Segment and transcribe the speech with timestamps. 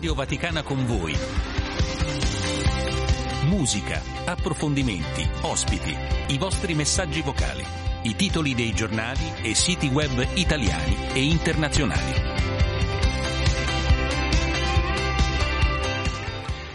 [0.00, 1.14] Radio Vaticana con voi.
[3.44, 5.94] Musica, approfondimenti, ospiti,
[6.28, 7.62] i vostri messaggi vocali,
[8.04, 12.12] i titoli dei giornali e siti web italiani e internazionali.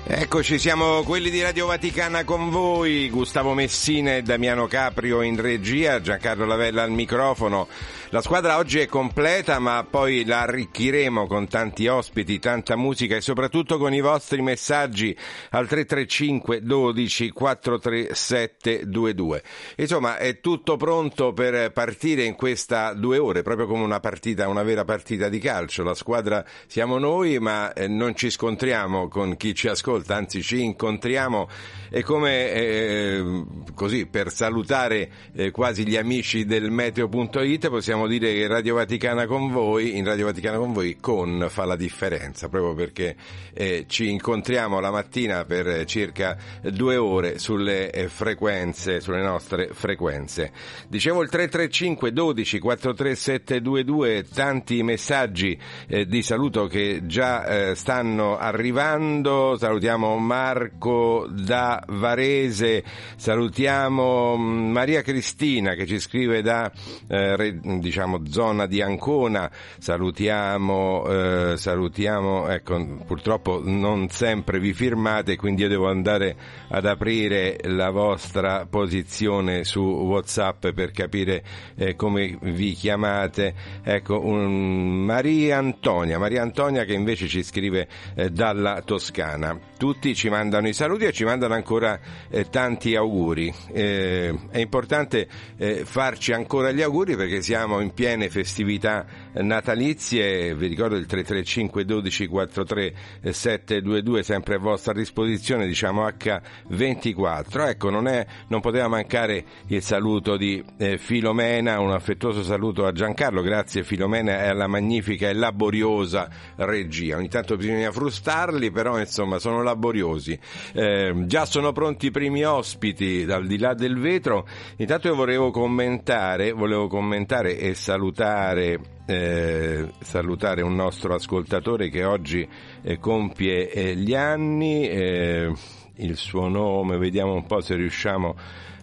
[0.04, 6.00] Eccoci, siamo quelli di Radio Vaticana con voi, Gustavo Messina e Damiano Caprio in regia,
[6.00, 7.68] Giancarlo Lavella al microfono.
[8.10, 13.22] La squadra oggi è completa, ma poi la arricchiremo con tanti ospiti, tanta musica e
[13.22, 15.18] soprattutto con i vostri messaggi
[15.50, 19.44] al 335 12 437 22.
[19.78, 24.64] Insomma, è tutto pronto per partire in questa due ore, proprio come una partita, una
[24.64, 25.84] vera partita di calcio.
[25.84, 30.62] La squadra siamo noi, ma eh, non ci scontriamo con chi ci ascolta, anzi ci
[30.62, 31.50] incontriamo
[31.90, 38.48] e come eh, così per salutare eh, quasi gli amici del meteo.it possiamo dire che
[38.48, 43.16] Radio Vaticana con voi, in Radio Vaticana con voi, con fa la differenza, proprio perché
[43.54, 50.52] eh, ci incontriamo la mattina per circa due ore sulle eh, frequenze, sulle nostre frequenze.
[50.90, 55.58] Dicevo il 335 12 43722, tanti messaggi
[55.88, 59.56] eh, di saluto che già eh, stanno arrivando.
[59.58, 62.84] Salutiamo Marco da Varese,
[63.16, 66.72] salutiamo mm, Maria Cristina che ci scrive da
[67.08, 75.62] eh, diciamo zona di Ancona, salutiamo, eh, salutiamo, ecco purtroppo non sempre vi firmate quindi
[75.62, 76.36] io devo andare
[76.70, 81.44] ad aprire la vostra posizione su Whatsapp per capire
[81.76, 88.32] eh, come vi chiamate, ecco un, Maria Antonia, Maria Antonia che invece ci scrive eh,
[88.32, 92.00] dalla Toscana, tutti ci mandano i saluti e ci mandano ancora
[92.30, 95.28] eh, tanti auguri, eh, è importante
[95.58, 99.06] eh, farci ancora gli auguri perché siamo in piene festività
[99.42, 102.94] natalizie, vi ricordo il 335 12 43
[103.30, 107.68] 722 sempre a vostra disposizione, diciamo H24.
[107.68, 112.92] Ecco, non, è, non poteva mancare il saluto di eh, Filomena, un affettuoso saluto a
[112.92, 117.18] Giancarlo, grazie Filomena e alla magnifica e laboriosa regia.
[117.18, 120.38] Ogni tanto bisogna frustarli, però insomma sono laboriosi.
[120.74, 124.48] Eh, già sono pronti i primi ospiti dal di là del vetro.
[124.78, 132.48] Intanto io volevo commentare, volevo commentare e salutare eh, salutare un nostro ascoltatore che oggi
[132.82, 135.52] eh, compie eh, gli anni, eh,
[135.98, 138.36] il suo nome, vediamo un po' se riusciamo.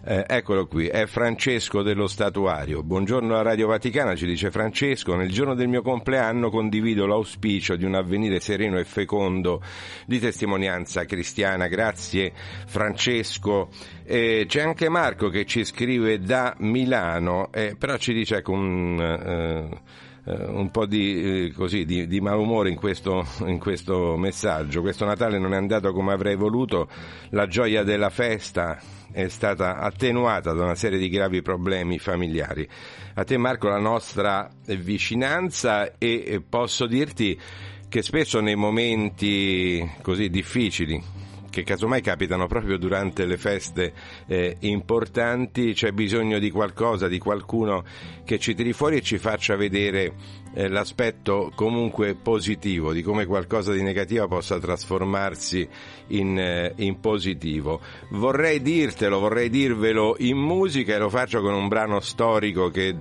[0.05, 2.83] Eh, eccolo qui, è Francesco dello Statuario.
[2.83, 5.15] Buongiorno a Radio Vaticana, ci dice Francesco.
[5.15, 9.61] Nel giorno del mio compleanno condivido l'auspicio di un avvenire sereno e fecondo
[10.05, 11.67] di testimonianza cristiana.
[11.67, 12.33] Grazie
[12.65, 13.69] Francesco.
[14.03, 19.81] Eh, c'è anche Marco che ci scrive da Milano, però ci dice ecco un
[20.25, 24.81] un po' di, così, di, di malumore in questo, in questo messaggio.
[24.81, 26.87] Questo Natale non è andato come avrei voluto,
[27.29, 28.79] la gioia della festa
[29.11, 32.67] è stata attenuata da una serie di gravi problemi familiari.
[33.15, 37.39] A te Marco la nostra vicinanza e posso dirti
[37.89, 40.99] che spesso nei momenti così difficili
[41.53, 43.93] che casomai capitano proprio durante le feste
[44.25, 47.83] eh, importanti, c'è bisogno di qualcosa, di qualcuno
[48.25, 50.13] che ci tiri fuori e ci faccia vedere
[50.53, 55.67] eh, l'aspetto comunque positivo, di come qualcosa di negativo possa trasformarsi
[56.07, 57.81] in, eh, in positivo.
[58.09, 62.95] Vorrei dirtelo, vorrei dirvelo in musica e lo faccio con un brano storico che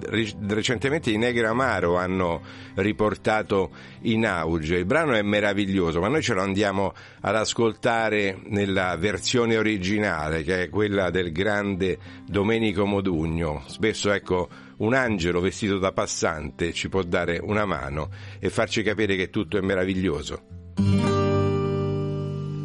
[0.46, 2.40] recentemente i Negro Amaro hanno
[2.74, 3.70] riportato
[4.02, 4.76] in auge.
[4.76, 10.64] Il brano è meraviglioso, ma noi ce lo andiamo ad ascoltare nella versione originale, che
[10.64, 13.62] è quella del grande Domenico Modugno.
[13.66, 14.48] Spesso, ecco,
[14.82, 19.56] un angelo vestito da passante ci può dare una mano e farci capire che tutto
[19.56, 20.42] è meraviglioso.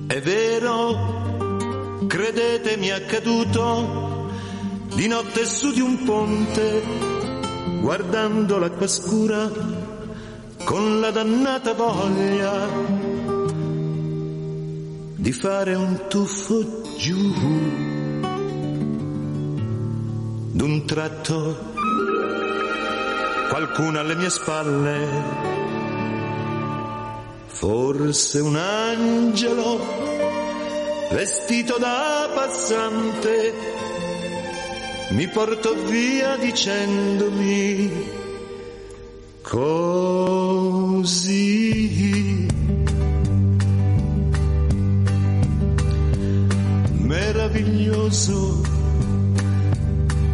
[0.08, 4.32] È vero, credetemi accaduto,
[4.96, 6.82] di notte su di un ponte,
[7.82, 9.52] guardando l'acqua scura,
[10.64, 12.68] con la dannata voglia
[15.16, 17.34] di fare un tuffo giù.
[20.54, 21.77] D'un tratto
[23.50, 25.08] qualcuno alle mie spalle,
[27.48, 29.80] forse un angelo
[31.12, 33.54] vestito da passante,
[35.10, 38.16] mi portò via dicendomi
[39.42, 40.86] così.
[47.08, 48.62] meraviglioso,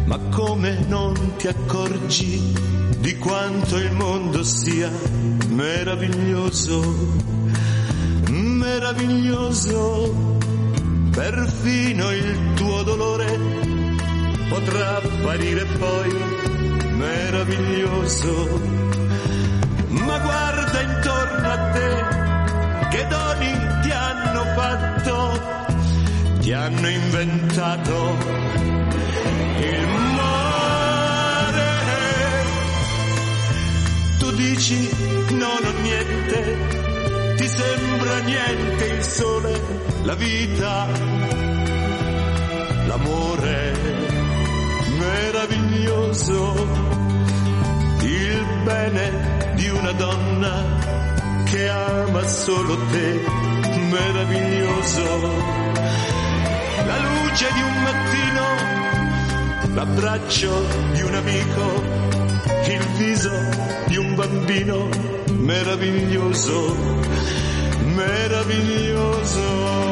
[0.06, 4.90] ma come non ti accorgi di quanto il mondo sia
[5.48, 7.12] meraviglioso,
[8.28, 10.38] meraviglioso,
[11.10, 13.54] perfino il tuo dolore
[14.48, 16.16] potrà apparire poi
[16.90, 18.60] meraviglioso.
[19.88, 22.04] Ma guarda intorno a te,
[22.90, 23.52] che doni
[23.82, 25.40] ti hanno fatto,
[26.40, 28.16] ti hanno inventato
[29.58, 30.13] il mare.
[34.34, 34.88] Dici
[35.30, 37.34] non ho niente.
[37.36, 39.60] Ti sembra niente il sole,
[40.02, 40.86] la vita,
[42.86, 43.72] l'amore.
[44.98, 46.54] Meraviglioso,
[48.02, 50.84] il bene di una donna
[51.44, 53.20] che ama solo te,
[53.90, 55.02] meraviglioso,
[56.86, 61.82] la luce di un mattino, l'abbraccio di un amico,
[62.72, 63.30] il viso
[63.86, 64.88] di un bambino
[65.32, 66.76] meraviglioso,
[67.94, 69.83] meraviglioso.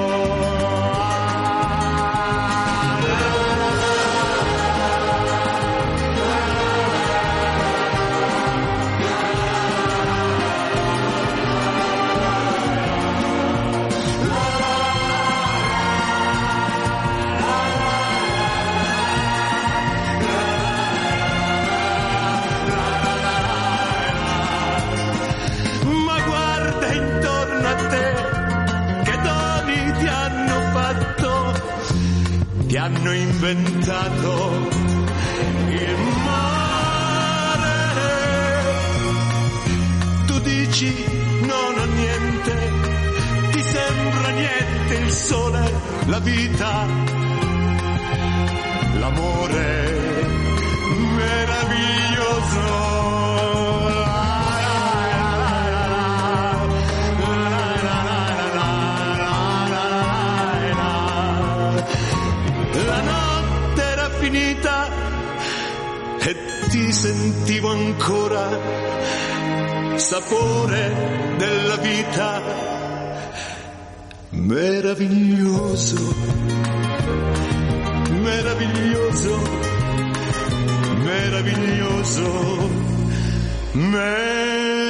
[32.83, 34.69] Hanno inventato
[35.69, 37.71] il mare.
[40.27, 41.05] Tu dici
[41.43, 42.73] non ho niente,
[43.53, 45.73] ti sembra niente il sole,
[46.07, 46.87] la vita,
[48.99, 50.41] l'amore
[51.19, 53.22] meraviglioso.
[66.73, 68.49] Ti sentivo ancora
[69.97, 72.41] sapore della vita
[74.31, 76.15] meraviglioso,
[78.09, 79.43] meraviglioso,
[81.03, 82.71] meraviglioso,
[83.75, 84.82] meraviglioso.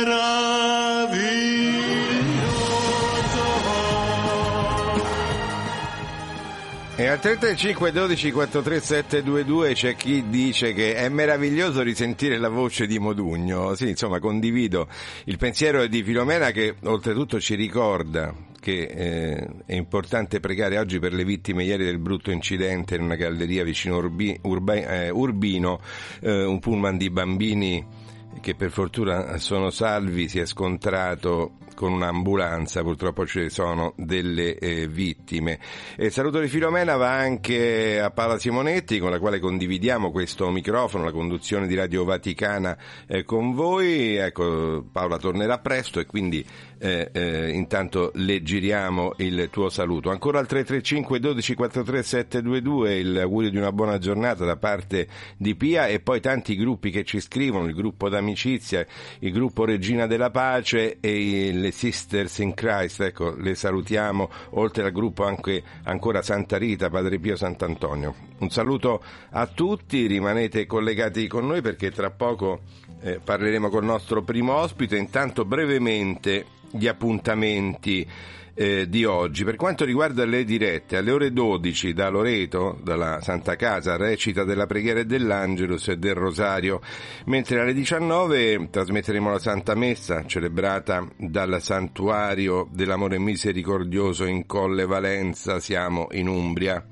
[7.12, 13.74] Al 335 12 43722 c'è chi dice che è meraviglioso risentire la voce di Modugno.
[13.74, 14.88] Sì, insomma, condivido
[15.24, 21.12] il pensiero di Filomena che oltretutto ci ricorda che eh, è importante pregare oggi per
[21.12, 25.80] le vittime ieri del brutto incidente in una galleria vicino Urbi- Urba- eh, Urbino,
[26.20, 27.84] eh, un pullman di bambini
[28.40, 34.86] che per fortuna sono salvi, si è scontrato con un'ambulanza, purtroppo ci sono delle eh,
[34.88, 35.58] vittime.
[35.96, 40.50] E il saluto di Filomena va anche a Paola Simonetti con la quale condividiamo questo
[40.50, 44.16] microfono, la conduzione di Radio Vaticana eh, con voi.
[44.16, 46.44] Ecco, Paola tornerà presto e quindi
[46.82, 50.10] eh, eh, intanto le giriamo il tuo saluto.
[50.10, 55.54] Ancora al 335 12 43 722 il augurio di una buona giornata da parte di
[55.54, 58.84] Pia e poi tanti gruppi che ci scrivono, il gruppo d'amicizia,
[59.20, 64.90] il gruppo Regina della Pace e le Sisters in Christ, ecco, le salutiamo, oltre al
[64.90, 68.12] gruppo anche ancora Santa Rita, Padre Pio Sant'Antonio.
[68.38, 72.62] Un saluto a tutti, rimanete collegati con noi perché tra poco
[73.02, 78.06] eh, parleremo col nostro primo ospite, intanto brevemente gli appuntamenti
[78.54, 79.44] eh, di oggi.
[79.44, 84.66] Per quanto riguarda le dirette, alle ore 12 da Loreto, dalla Santa Casa, recita della
[84.66, 86.80] preghiera dell'Angelus e del Rosario,
[87.26, 95.60] mentre alle 19 trasmetteremo la Santa Messa, celebrata dal Santuario dell'Amore Misericordioso in Colle Valenza,
[95.60, 96.84] siamo in Umbria.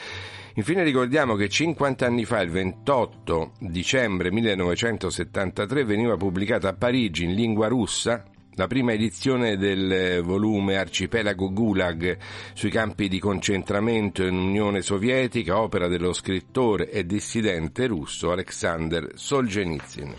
[0.55, 7.33] Infine ricordiamo che 50 anni fa, il 28 dicembre 1973, veniva pubblicata a Parigi in
[7.33, 8.23] lingua russa
[8.59, 12.17] la prima edizione del volume Arcipelago Gulag
[12.51, 20.13] sui campi di concentramento in Unione Sovietica, opera dello scrittore e dissidente russo Alexander Solzhenitsyn.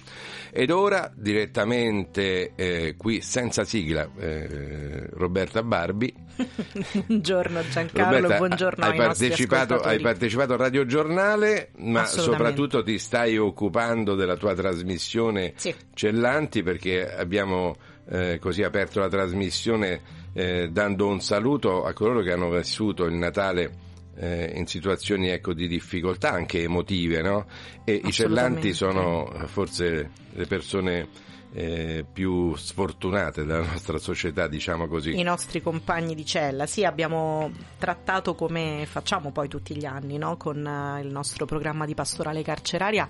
[0.52, 6.12] Ed ora direttamente eh, qui senza sigla eh, Roberta Barbi.
[7.06, 13.36] buongiorno Giancarlo, Roberta, buongiorno hai partecipato, hai partecipato al Radio Giornale, ma soprattutto ti stai
[13.36, 15.74] occupando della tua trasmissione sì.
[15.92, 17.76] Cellanti perché abbiamo
[18.10, 20.00] eh, così aperto la trasmissione
[20.32, 25.54] eh, dando un saluto a coloro che hanno vissuto il Natale eh, in situazioni ecco,
[25.54, 27.46] di difficoltà anche emotive, no?
[27.84, 31.08] E i cellanti sono forse le persone
[31.52, 35.18] eh, più sfortunate della nostra società, diciamo così.
[35.18, 40.36] I nostri compagni di cella, sì, abbiamo trattato come facciamo poi tutti gli anni, no?
[40.36, 43.08] con uh, il nostro programma di pastorale carceraria,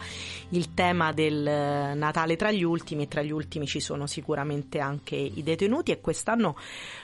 [0.50, 4.78] il tema del uh, Natale tra gli ultimi e tra gli ultimi ci sono sicuramente
[4.78, 6.56] anche i detenuti e quest'anno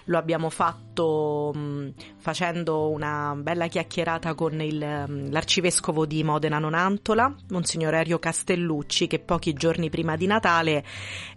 [0.05, 7.35] lo abbiamo fatto mh, facendo una bella chiacchierata con il, mh, l'arcivescovo di Modena Nonantola,
[7.51, 10.85] Monsignor Erio Castellucci, che pochi giorni prima di Natale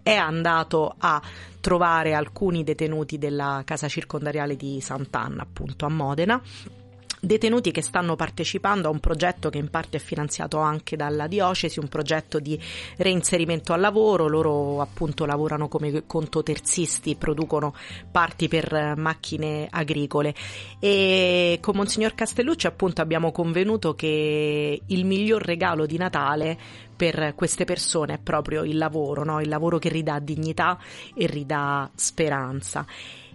[0.03, 1.21] è andato a
[1.59, 6.41] trovare alcuni detenuti della casa circondariale di Sant'Anna, appunto a Modena
[7.19, 11.79] detenuti che stanno partecipando a un progetto che in parte è finanziato anche dalla diocesi,
[11.79, 12.59] un progetto di
[12.97, 17.73] reinserimento al lavoro, loro appunto lavorano come contoterzisti, producono
[18.11, 20.33] parti per macchine agricole
[20.79, 26.57] e con Monsignor Castellucci appunto abbiamo convenuto che il miglior regalo di Natale
[26.99, 29.39] per queste persone è proprio il lavoro, no?
[29.39, 30.77] il lavoro che ridà dignità
[31.15, 32.85] e ridà speranza.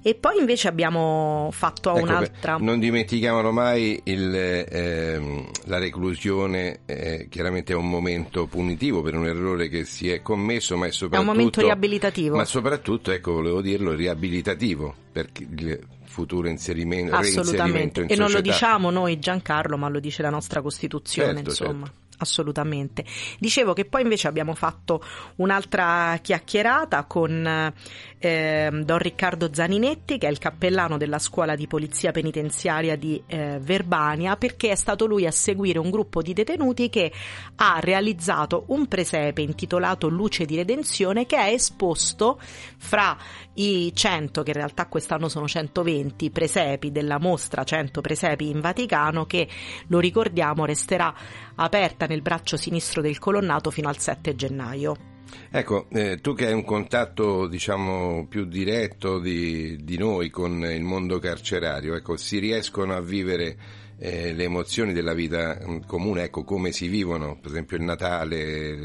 [0.06, 2.58] E poi invece abbiamo fatto ecco, un'altra.
[2.58, 9.26] Non dimentichiamolo mai il, ehm, la reclusione, eh, chiaramente è un momento punitivo per un
[9.26, 11.16] errore che si è commesso, ma è soprattutto.
[11.16, 12.36] È un momento riabilitativo.
[12.36, 18.02] Ma soprattutto, ecco, volevo dirlo, riabilitativo per il futuro inserimento, Assolutamente.
[18.02, 21.86] In e non lo diciamo noi Giancarlo, ma lo dice la nostra Costituzione, certo, insomma.
[21.86, 23.04] Certo assolutamente.
[23.38, 25.02] Dicevo che poi invece abbiamo fatto
[25.36, 27.72] un'altra chiacchierata con
[28.18, 33.58] eh, Don Riccardo Zaninetti, che è il cappellano della scuola di polizia penitenziaria di eh,
[33.60, 37.12] Verbania, perché è stato lui a seguire un gruppo di detenuti che
[37.56, 43.16] ha realizzato un presepe intitolato Luce di Redenzione che è esposto fra
[43.54, 49.26] i 100, che in realtà quest'anno sono 120 presepi della mostra 100 presepi in Vaticano,
[49.26, 49.48] che
[49.88, 51.14] lo ricordiamo resterà
[51.56, 55.12] aperta nel braccio sinistro del colonnato fino al 7 gennaio.
[55.50, 60.82] Ecco, eh, tu che hai un contatto diciamo più diretto di, di noi con il
[60.82, 63.56] mondo carcerario, ecco, si riescono a vivere
[63.98, 68.76] eh, le emozioni della vita mm, comune, ecco, come si vivono, per esempio il Natale,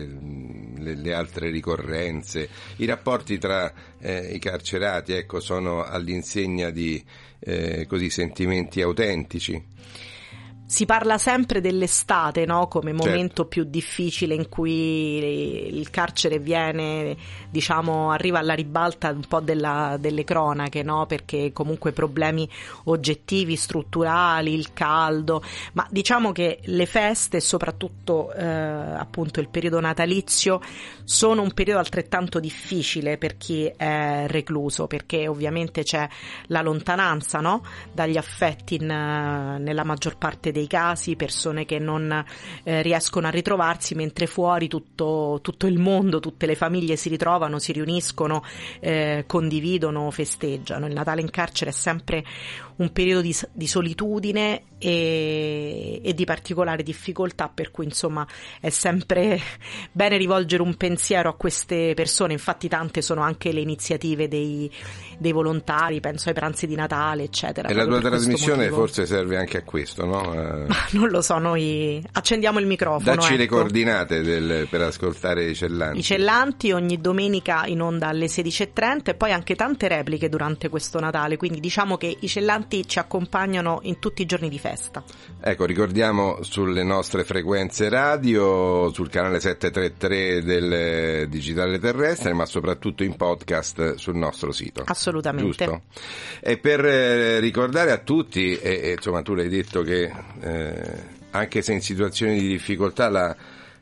[0.77, 2.47] le, le altre ricorrenze,
[2.77, 7.03] i rapporti tra eh, i carcerati, ecco, sono all'insegna di
[7.39, 9.77] eh, così sentimenti autentici
[10.69, 12.67] si parla sempre dell'estate no?
[12.67, 13.07] come certo.
[13.07, 13.45] momento certo.
[13.47, 17.17] più difficile in cui il carcere viene,
[17.49, 21.07] diciamo, arriva alla ribalta un po' della, delle cronache, no?
[21.07, 22.47] perché comunque problemi
[22.83, 25.41] oggettivi, strutturali, il caldo,
[25.73, 30.61] ma diciamo che le feste e soprattutto eh, appunto il periodo natalizio
[31.03, 36.07] sono un periodo altrettanto difficile per chi è recluso, perché ovviamente c'è
[36.45, 37.63] la lontananza no?
[37.91, 42.23] dagli affetti in, nella maggior parte dei dei casi, persone che non
[42.63, 47.59] eh, riescono a ritrovarsi, mentre fuori tutto, tutto, il mondo, tutte le famiglie si ritrovano,
[47.59, 48.43] si riuniscono,
[48.79, 50.85] eh, condividono, festeggiano.
[50.85, 52.23] Il Natale in carcere è sempre
[52.79, 58.25] un periodo di, di solitudine e, e, di particolare difficoltà, per cui insomma
[58.61, 59.39] è sempre
[59.91, 64.71] bene rivolgere un pensiero a queste persone, infatti tante sono anche le iniziative dei,
[65.17, 67.67] dei volontari, penso ai pranzi di Natale, eccetera.
[67.67, 70.21] E la tua trasmissione forse serve anche a questo, no?
[70.67, 73.15] Ma non lo so, noi accendiamo il microfono.
[73.15, 73.41] Dacci ecco.
[73.41, 75.99] le coordinate del, per ascoltare i cellanti.
[75.99, 80.99] I cellanti ogni domenica in onda alle 16.30 e poi anche tante repliche durante questo
[80.99, 85.03] Natale, quindi diciamo che i cellanti ci accompagnano in tutti i giorni di festa.
[85.41, 93.15] Ecco, ricordiamo sulle nostre frequenze radio, sul canale 733 del Digitale Terrestre, ma soprattutto in
[93.15, 94.83] podcast sul nostro sito.
[94.85, 95.65] Assolutamente.
[95.65, 95.81] Giusto?
[96.39, 100.11] E per eh, ricordare a tutti, e, e, insomma tu l'hai detto che
[100.41, 103.35] eh, anche se in situazioni di difficoltà la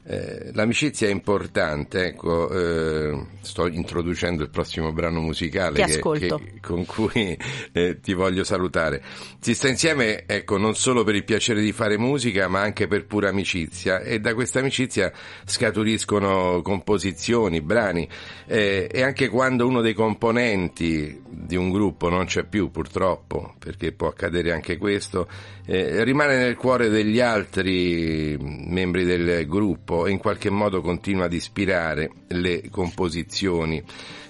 [0.09, 6.85] Eh, l'amicizia è importante, ecco, eh, sto introducendo il prossimo brano musicale che, che, con
[6.85, 7.37] cui
[7.73, 9.03] eh, ti voglio salutare.
[9.41, 13.05] Si sta insieme, ecco, non solo per il piacere di fare musica, ma anche per
[13.05, 15.11] pura amicizia e da questa amicizia
[15.43, 18.07] scaturiscono composizioni, brani
[18.45, 23.91] eh, e anche quando uno dei componenti di un gruppo non c'è più, purtroppo, perché
[23.91, 25.27] può accadere anche questo,
[25.65, 31.33] eh, rimane nel cuore degli altri membri del gruppo e in qualche modo continua ad
[31.33, 33.81] ispirare le composizioni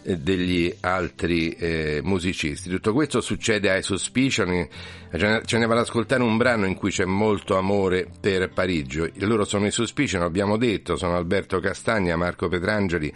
[0.03, 2.69] eh, degli altri eh, musicisti.
[2.69, 4.67] Tutto questo succede ai Suspicion,
[5.09, 9.11] ce ne vado ad ascoltare un brano in cui c'è molto amore per Parigi.
[9.19, 13.13] Loro sono i Suspicion, abbiamo detto, sono Alberto Castagna, Marco Petrangeli,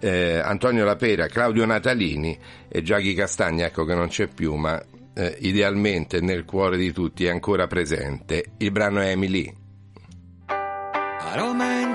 [0.00, 2.36] eh, Antonio Lapera, Claudio Natalini
[2.68, 4.82] e Giaghi Castagna, ecco che non c'è più, ma
[5.14, 8.52] eh, idealmente nel cuore di tutti è ancora presente.
[8.58, 9.54] Il brano è Emily.
[10.46, 11.89] Aroma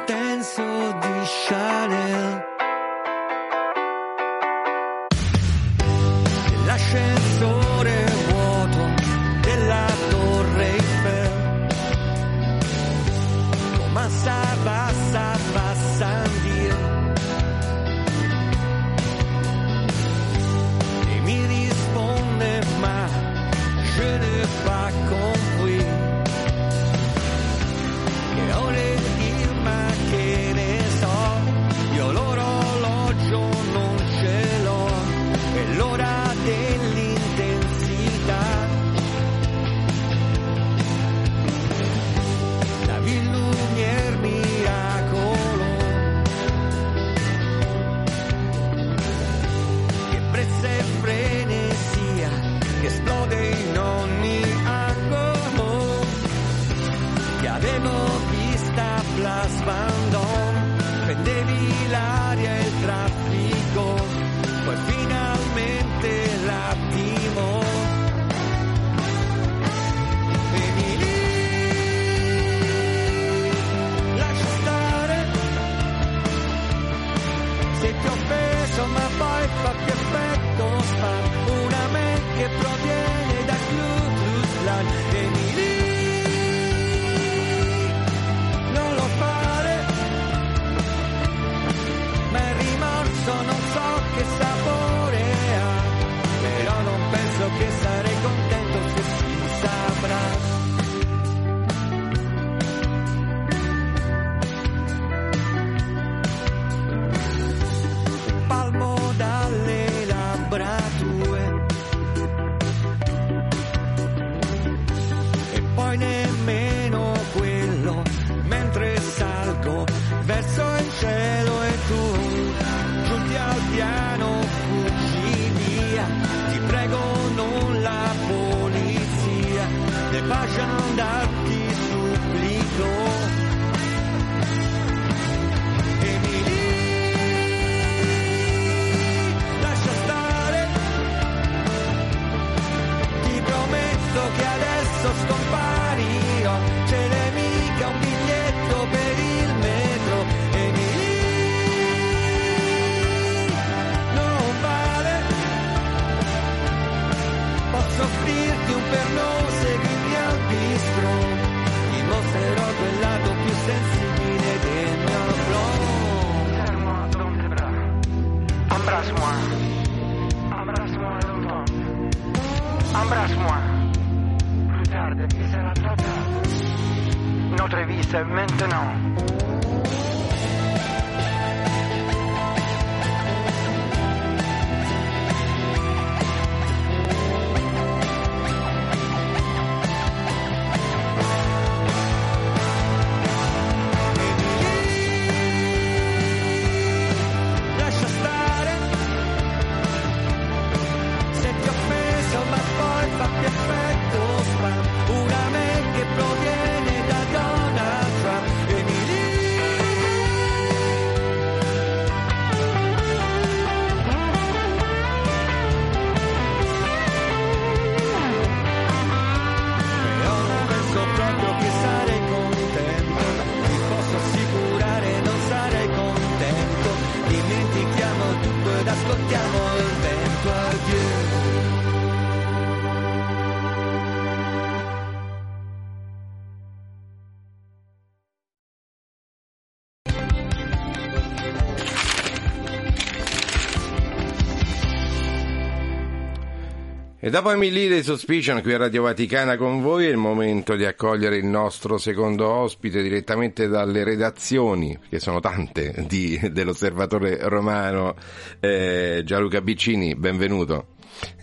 [247.36, 251.36] dopo Emily dei Suspicion qui a Radio Vaticana con voi è il momento di accogliere
[251.36, 258.16] il nostro secondo ospite direttamente dalle redazioni, che sono tante, di, dell'Osservatore Romano,
[258.62, 260.95] eh, Gianluca Biccini, benvenuto.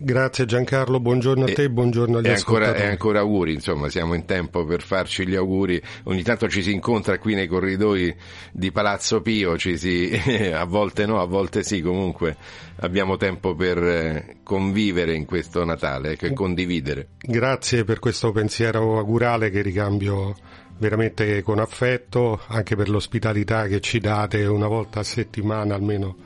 [0.04, 4.14] Grazie Giancarlo, buongiorno a te e buongiorno agli e ancora, e ancora auguri, insomma, siamo
[4.14, 5.80] in tempo per farci gli auguri.
[6.04, 8.12] Ogni tanto ci si incontra qui nei corridoi
[8.50, 10.10] di Palazzo Pio, ci si,
[10.52, 12.36] a volte no, a volte sì, comunque
[12.80, 17.08] abbiamo tempo per eh, convivere in questo Natale ecco, e condividere.
[17.20, 20.34] Grazie per questo pensiero augurale che ricambio
[20.78, 26.16] veramente con affetto, anche per l'ospitalità che ci date una volta a settimana almeno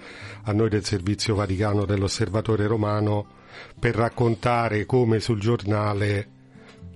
[0.45, 3.37] a noi del Servizio Vaticano dell'Osservatore Romano
[3.79, 6.35] per raccontare come sul giornale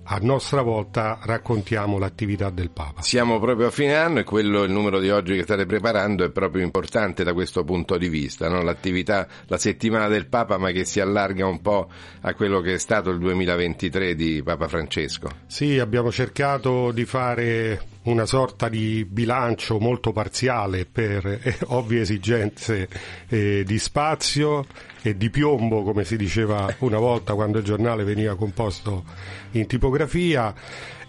[0.03, 3.01] a nostra volta raccontiamo l'attività del Papa.
[3.01, 6.31] Siamo proprio a fine anno e quello, il numero di oggi che state preparando è
[6.31, 8.61] proprio importante da questo punto di vista, no?
[8.61, 11.89] l'attività, la settimana del Papa ma che si allarga un po'
[12.21, 15.29] a quello che è stato il 2023 di Papa Francesco.
[15.47, 22.87] Sì, abbiamo cercato di fare una sorta di bilancio molto parziale per eh, ovvie esigenze
[23.27, 24.65] eh, di spazio
[25.01, 29.03] e di piombo, come si diceva una volta quando il giornale veniva composto
[29.51, 30.53] in tipografia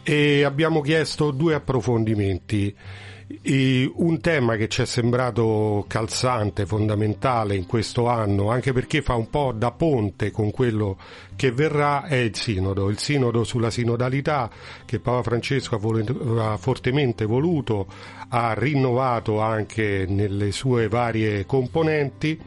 [0.02, 2.74] e abbiamo chiesto due approfondimenti.
[3.42, 9.14] E un tema che ci è sembrato calzante, fondamentale in questo anno, anche perché fa
[9.14, 10.98] un po' da ponte con quello
[11.36, 14.50] che verrà, è il sinodo, il sinodo sulla sinodalità
[14.84, 17.86] che Papa Francesco ha, vol- ha fortemente voluto,
[18.28, 22.38] ha rinnovato anche nelle sue varie componenti.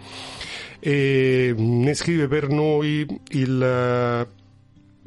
[0.80, 4.28] E ne scrive per noi il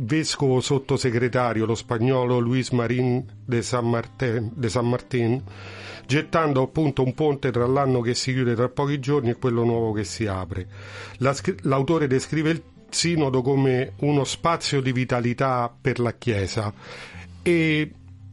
[0.00, 5.42] vescovo sottosegretario, lo spagnolo Luis Marín de San, Martin, de San Martín,
[6.06, 9.92] gettando appunto un ponte tra l'anno che si chiude tra pochi giorni e quello nuovo
[9.92, 10.68] che si apre.
[11.18, 16.72] La, l'autore descrive il sinodo come uno spazio di vitalità per la Chiesa
[17.42, 17.92] e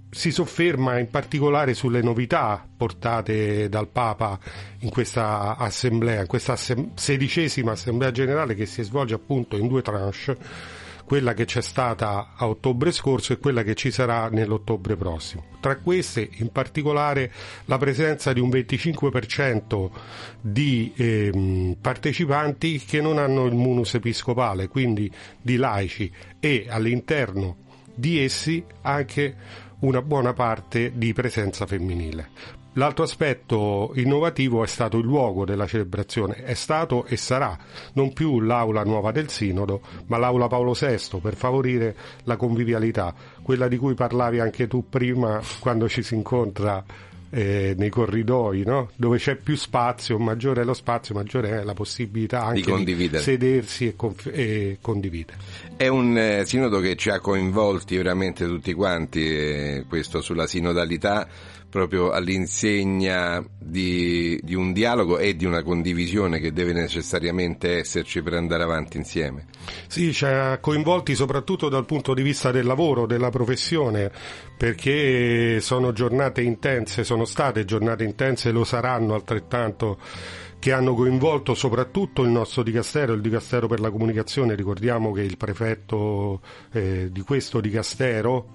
[0.09, 4.39] si sofferma in particolare sulle novità portate dal Papa
[4.79, 10.37] in questa assemblea, in questa sedicesima assemblea generale che si svolge appunto in due tranche
[11.05, 15.45] quella che c'è stata a ottobre scorso e quella che ci sarà nell'ottobre prossimo.
[15.59, 17.31] Tra queste, in particolare,
[17.65, 19.89] la presenza di un 25%
[20.41, 27.57] di eh, partecipanti che non hanno il munus episcopale, quindi di laici, e all'interno
[27.93, 29.35] di essi anche
[29.79, 32.29] una buona parte di presenza femminile.
[32.77, 37.57] L'altro aspetto innovativo è stato il luogo della celebrazione, è stato e sarà
[37.93, 43.69] non più l'aula nuova del Sinodo, ma l'aula Paolo VI per favorire la convivialità, quella
[43.69, 46.83] di cui parlavi anche tu prima quando ci si incontra
[47.29, 48.89] eh, nei corridoi, no?
[48.95, 53.09] dove c'è più spazio, maggiore è lo spazio, maggiore è la possibilità anche di, di
[53.17, 55.37] sedersi e, conf- e, condividere.
[55.77, 61.27] È un eh, sinodo che ci ha coinvolti veramente tutti quanti, eh, questo sulla sinodalità
[61.75, 68.35] proprio all'insegna di, di, un dialogo e di una condivisione che deve necessariamente esserci per
[68.35, 69.47] andare avanti insieme.
[69.87, 74.09] Sì, ci ha coinvolti soprattutto dal punto di vista del lavoro, della professione,
[74.57, 79.97] perché sono giornate intense, sono state giornate intense e lo saranno altrettanto
[80.65, 85.37] che hanno coinvolto soprattutto il nostro dicastero, il dicastero per la comunicazione, ricordiamo che il
[85.37, 88.47] prefetto eh, di questo dicastero,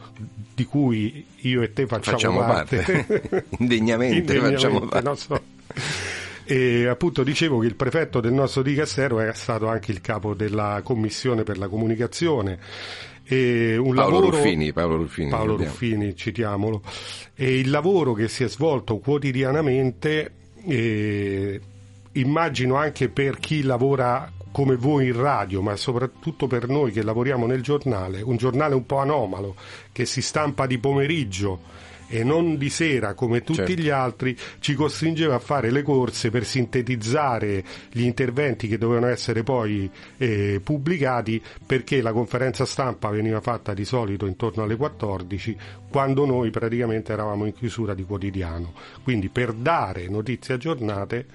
[0.53, 3.45] di cui io e te facciamo, facciamo parte, parte.
[3.61, 5.17] Indegnamente, Indegnamente facciamo parte.
[5.17, 5.41] So.
[6.47, 10.81] E appunto dicevo che il prefetto del nostro dicastero è stato anche il capo della
[10.83, 12.59] commissione per la comunicazione.
[13.23, 16.83] E un Paolo lavoro, Ruffini, Paolo Ruffini, Paolo Ruffini, citiamolo.
[17.37, 20.33] E il lavoro che si è svolto quotidianamente
[20.67, 21.61] eh,
[22.13, 27.47] immagino anche per chi lavora come voi in radio, ma soprattutto per noi che lavoriamo
[27.47, 29.55] nel giornale, un giornale un po' anomalo
[29.93, 31.79] che si stampa di pomeriggio
[32.13, 33.81] e non di sera come tutti Certo.
[33.81, 39.45] gli altri, ci costringeva a fare le corse per sintetizzare gli interventi che dovevano essere
[39.45, 45.57] poi eh, pubblicati perché la conferenza stampa veniva fatta di solito intorno alle 14
[45.89, 48.73] quando noi praticamente eravamo in chiusura di quotidiano.
[49.05, 51.27] Quindi per dare notizie aggiornate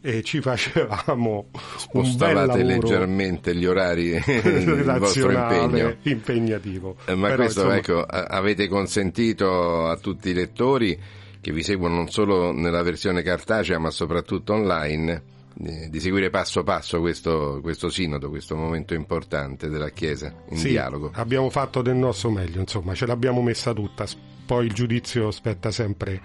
[0.00, 5.96] e ci facevamo un bel Spostavate leggermente gli orari del vostro impegno.
[6.02, 6.96] impegnativo.
[7.04, 10.98] Eh, Ma Però, questo insomma, ecco, avete consentito a tutti i lettori
[11.40, 16.62] che vi seguono non solo nella versione cartacea ma soprattutto online eh, di seguire passo
[16.62, 21.10] passo questo, questo sinodo, questo momento importante della Chiesa in sì, dialogo.
[21.14, 24.06] Abbiamo fatto del nostro meglio, insomma, ce l'abbiamo messa tutta.
[24.46, 26.22] Poi il giudizio spetta sempre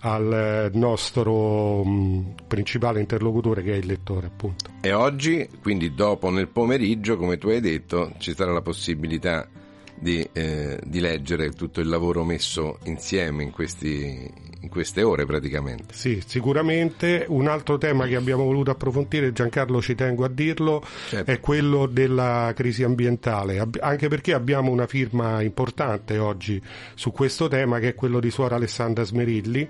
[0.00, 4.70] al eh, nostro mh, principale interlocutore che è il lettore appunto.
[4.80, 9.48] E oggi, quindi dopo nel pomeriggio, come tu hai detto, ci sarà la possibilità
[9.94, 14.30] di, eh, di leggere tutto il lavoro messo insieme in, questi,
[14.60, 15.94] in queste ore praticamente.
[15.94, 21.30] Sì, sicuramente un altro tema che abbiamo voluto approfondire, Giancarlo ci tengo a dirlo, Certo.
[21.30, 26.60] è quello della crisi ambientale, anche perché abbiamo una firma importante oggi
[26.94, 29.68] su questo tema che è quello di suora Alessandra Smerilli,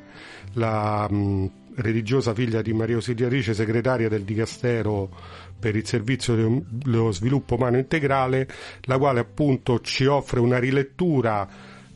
[0.55, 5.11] la mh, religiosa figlia di Maria Ausiliatrice, segretaria del Dicastero
[5.59, 6.35] per il servizio
[6.69, 8.49] dello sviluppo umano integrale,
[8.83, 11.49] la quale appunto ci offre una rilettura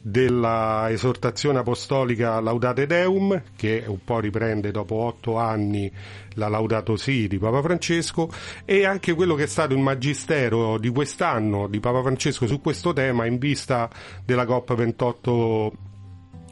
[0.02, 5.90] della esortazione apostolica Laudate Deum, che un po' riprende dopo otto anni
[6.34, 8.28] la Laudato Si di Papa Francesco,
[8.64, 12.92] e anche quello che è stato il magistero di quest'anno di Papa Francesco su questo
[12.92, 13.88] tema in vista
[14.24, 15.70] della COP28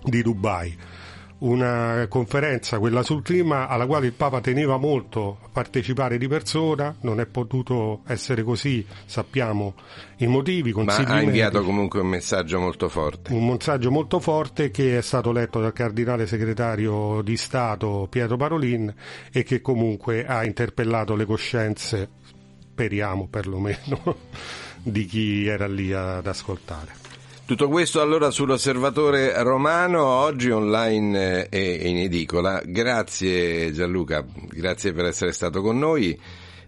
[0.05, 0.79] di Dubai.
[1.41, 6.95] Una conferenza, quella sul clima, alla quale il Papa teneva molto a partecipare di persona,
[7.01, 9.75] non è potuto essere così, sappiamo
[10.19, 13.33] i motivi, Ma ha inviato comunque un messaggio molto forte.
[13.33, 18.95] un messaggio molto forte che è stato letto dal cardinale segretario di Stato Pietro Parolin
[19.33, 22.09] e che comunque ha interpellato le coscienze,
[22.71, 24.17] speriamo perlomeno,
[24.83, 27.00] di chi era lì ad ascoltare.
[27.51, 32.63] Tutto questo allora sull'osservatore romano, oggi online eh, e in edicola.
[32.65, 36.17] Grazie Gianluca, grazie per essere stato con noi.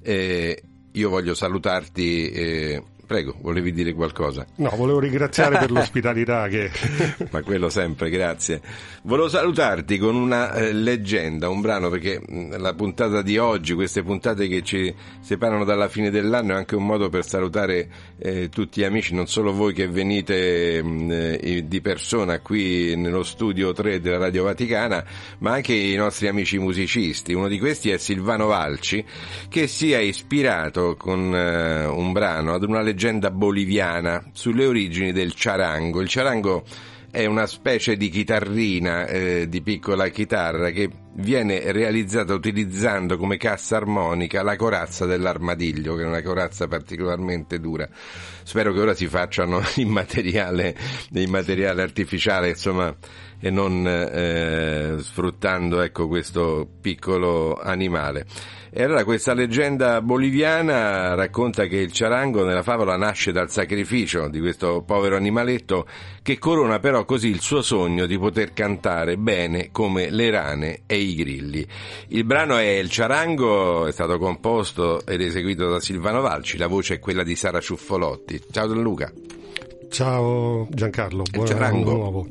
[0.03, 2.31] Eh, io voglio salutarti.
[2.31, 4.47] eh, prego, volevi dire qualcosa?
[4.57, 6.71] No, volevo ringraziare per l'ospitalità che...
[7.31, 8.63] Ma quello sempre, grazie.
[9.03, 14.03] Volevo salutarti con una eh, leggenda, un brano, perché mh, la puntata di oggi, queste
[14.03, 18.81] puntate che ci separano dalla fine dell'anno, è anche un modo per salutare eh, tutti
[18.81, 24.01] gli amici, non solo voi che venite mh, eh, di persona qui nello studio 3
[24.01, 25.05] della Radio Vaticana,
[25.41, 27.35] ma anche i nostri amici musicisti.
[27.35, 29.05] Uno di questi è Silvano Valci,
[29.51, 35.33] che si è ispirato con eh, un brano ad una leggenda boliviana sulle origini del
[35.35, 36.01] charango.
[36.01, 36.65] Il charango
[37.11, 43.77] è una specie di chitarrina eh, di piccola chitarra che viene realizzata utilizzando come cassa
[43.77, 47.89] armonica la corazza dell'armadillo, che è una corazza particolarmente dura.
[48.43, 50.75] Spero che ora si facciano in materiale,
[51.13, 52.95] in materiale artificiale, insomma,
[53.41, 58.27] e non eh, sfruttando ecco, questo piccolo animale.
[58.75, 64.41] E allora questa leggenda boliviana racconta che il ciarango nella favola nasce dal sacrificio di
[64.41, 65.87] questo povero animaletto
[66.23, 70.97] che corona però così il suo sogno di poter cantare bene come le rane e
[70.97, 71.67] i grilli.
[72.09, 76.95] Il brano è Il ciarango, è stato composto ed eseguito da Silvano Valci, la voce
[76.95, 78.41] è quella di Sara Ciuffolotti.
[78.51, 79.13] Ciao Gianluca.
[79.91, 81.91] Ciao Giancarlo, buon Ciarango.
[81.91, 82.27] anno nuovo.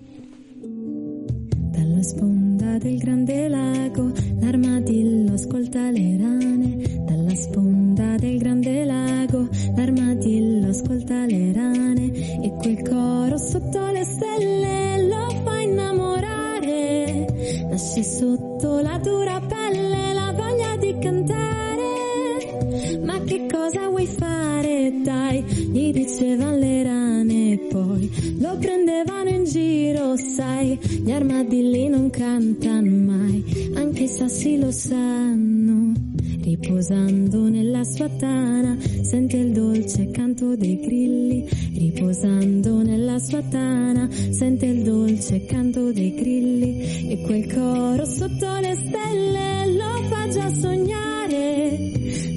[1.71, 7.03] Dalla sponda del grande lago l'armadillo ascolta le rane.
[7.05, 12.41] Dalla sponda del grande lago l'armadillo ascolta le rane.
[12.43, 17.30] E quel coro sotto le stelle lo fa innamorare.
[17.69, 22.99] Nasce sotto la dura pelle la voglia di cantare.
[23.03, 24.93] Ma che cosa vuoi fare?
[25.03, 32.09] Dai, gli dicevano le rane e poi lo prendevano in giro, sai, gli armadilli non
[32.09, 36.10] cantano mai, anche i sassi lo sanno.
[36.41, 41.47] Riposando nella sua tana, sente il dolce canto dei grilli.
[41.73, 47.11] Riposando nella sua tana, sente il dolce canto dei grilli.
[47.11, 51.77] E quel coro sotto le stelle lo fa già sognare.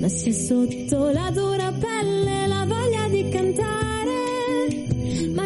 [0.01, 2.34] Nasce sotto la dura pelle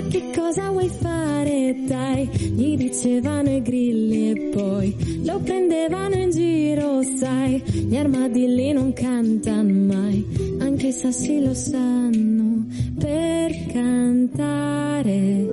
[0.08, 1.76] che cosa vuoi fare?
[1.86, 7.62] Dai, gli dicevano i grilli e poi lo prendevano in giro, sai.
[7.66, 10.24] Gli armadilli non cantano mai,
[10.60, 12.66] anche i sassi lo sanno.
[12.98, 15.46] Per cantare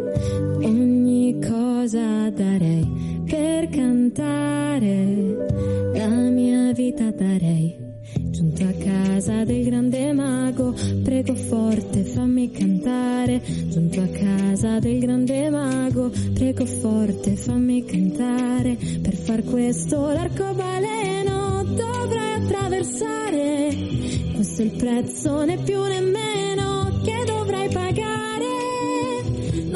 [0.57, 5.47] ogni cosa darei, per cantare
[5.93, 7.84] la mia vita darei.
[8.55, 13.41] Giunto a casa del grande mago, prego forte fammi cantare.
[13.43, 18.77] Giunto a casa del grande mago, prego forte fammi cantare.
[19.01, 23.75] Per far questo l'arcobaleno dovrai attraversare.
[24.35, 28.34] Questo è il prezzo né più né meno che dovrai pagare.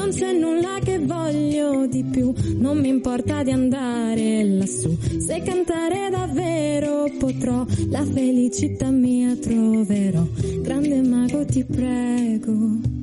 [0.10, 4.98] Non c'è nulla che voglio di più, non mi importa di andare lassù.
[5.20, 10.26] Se cantare davvero potrò, la felicità mia troverò.
[10.64, 12.99] Grande mago ti prego.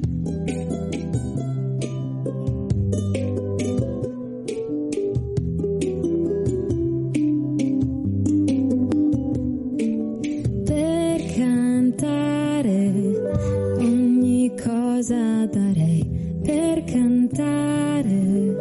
[17.37, 18.55] aspettare.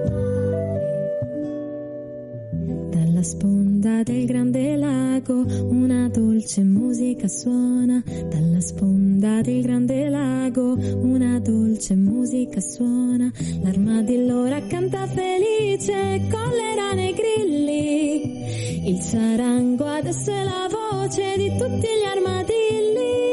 [2.89, 8.03] Dalla sponda del grande lago una dolce musica suona.
[8.05, 13.31] Dalla sponda del grande lago una dolce musica suona.
[13.61, 18.89] L'armadillo canta felice con le rane grilli.
[18.89, 23.24] Il sarango adesso è la voce di tutti gli armadilli.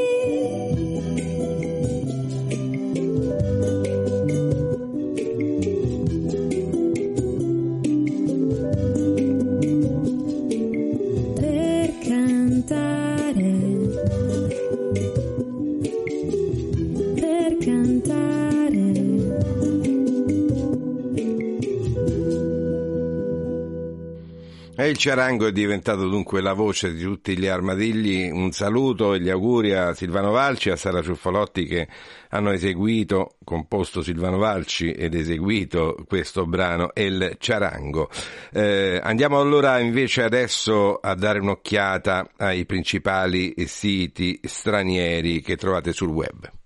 [24.83, 28.29] E il Ciarango è diventato dunque la voce di tutti gli armadigli.
[28.33, 31.87] Un saluto e gli auguri a Silvano Valci e a Sara Ciuffolotti che
[32.31, 38.11] hanno eseguito, composto Silvano Valci ed eseguito questo brano El Ciarango.
[38.53, 46.09] Eh, andiamo allora invece adesso a dare un'occhiata ai principali siti stranieri che trovate sul
[46.09, 46.62] web.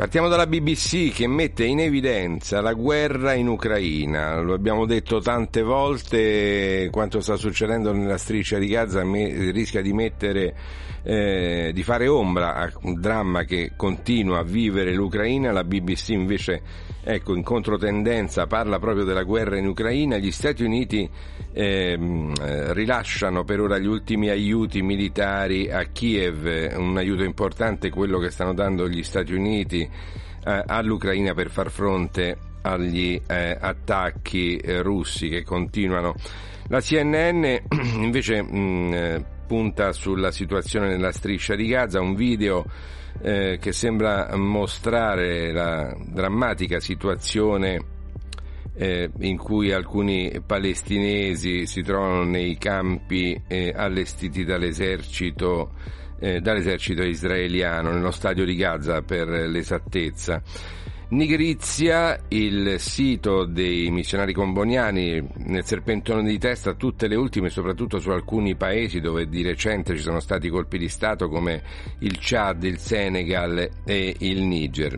[0.00, 4.40] Partiamo dalla BBC che mette in evidenza la guerra in Ucraina.
[4.40, 10.54] Lo abbiamo detto tante volte, quanto sta succedendo nella striscia di Gaza rischia di mettere,
[11.02, 15.52] eh, di fare ombra a un dramma che continua a vivere l'Ucraina.
[15.52, 16.62] La BBC invece,
[17.04, 20.16] ecco, in controtendenza parla proprio della guerra in Ucraina.
[20.16, 21.06] Gli Stati Uniti
[21.52, 28.18] ehm, eh, rilasciano per ora gli ultimi aiuti militari a Kiev, un aiuto importante quello
[28.18, 34.82] che stanno dando gli Stati Uniti eh, all'Ucraina per far fronte agli eh, attacchi eh,
[34.82, 36.14] russi che continuano.
[36.68, 37.42] La CNN
[38.00, 42.64] invece mh, eh, punta sulla situazione nella striscia di Gaza, un video
[43.22, 47.98] eh, che sembra mostrare la drammatica situazione
[48.80, 55.72] eh, in cui alcuni palestinesi si trovano nei campi eh, allestiti dall'esercito,
[56.18, 60.42] eh, dall'esercito israeliano, nello stadio di Gaza per l'esattezza.
[61.10, 68.10] Nigrizia, il sito dei missionari comboniani, nel serpentone di testa tutte le ultime, soprattutto su
[68.10, 71.62] alcuni paesi dove di recente ci sono stati colpi di Stato come
[71.98, 74.96] il Chad, il Senegal e il Niger.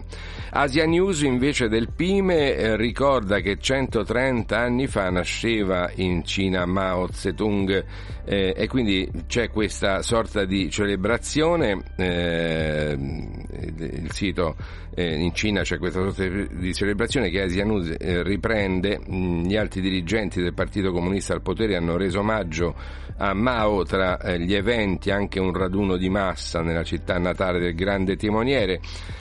[0.50, 7.08] Asia News invece del Pime eh, ricorda che 130 anni fa nasceva in Cina Mao
[7.10, 7.84] Zedong
[8.24, 14.56] eh, e quindi c'è questa sorta di celebrazione, eh, il sito
[14.94, 19.56] eh, in Cina c'è questa sorta di celebrazione che Asia News eh, riprende, Mm, gli
[19.56, 22.74] alti dirigenti del Partito Comunista al potere hanno reso omaggio
[23.16, 27.74] a Mao tra eh, gli eventi, anche un raduno di massa nella città natale del
[27.74, 28.80] grande timoniere.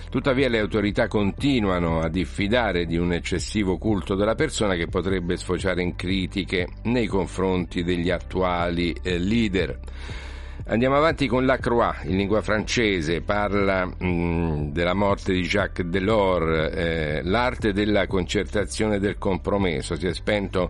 [0.09, 5.81] Tuttavia le autorità continuano a diffidare di un eccessivo culto della persona che potrebbe sfociare
[5.81, 9.79] in critiche nei confronti degli attuali eh, leader.
[10.67, 16.73] Andiamo avanti con la Croix, in lingua francese, parla mh, della morte di Jacques Delors,
[16.73, 19.95] eh, l'arte della concertazione del compromesso.
[19.95, 20.69] Si è spento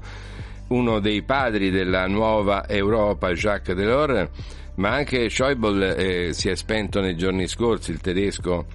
[0.72, 4.30] uno dei padri della nuova Europa, Jacques Delors,
[4.76, 8.66] ma anche Schäuble eh, si è spento nei giorni scorsi, il tedesco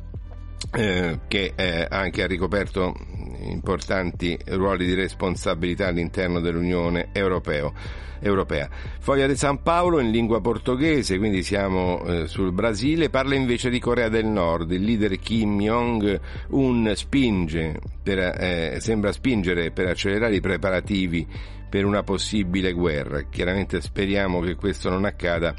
[0.73, 2.95] eh, che eh, anche ha ricoperto
[3.41, 7.73] importanti ruoli di responsabilità all'interno dell'Unione Europeo,
[8.21, 8.69] Europea.
[8.99, 13.79] Foglia di San Paolo in lingua portoghese, quindi siamo eh, sul Brasile, parla invece di
[13.79, 14.71] Corea del Nord.
[14.73, 21.27] Il leader Kim Jong-un spinge per, eh, sembra spingere per accelerare i preparativi
[21.68, 23.22] per una possibile guerra.
[23.22, 25.55] Chiaramente speriamo che questo non accada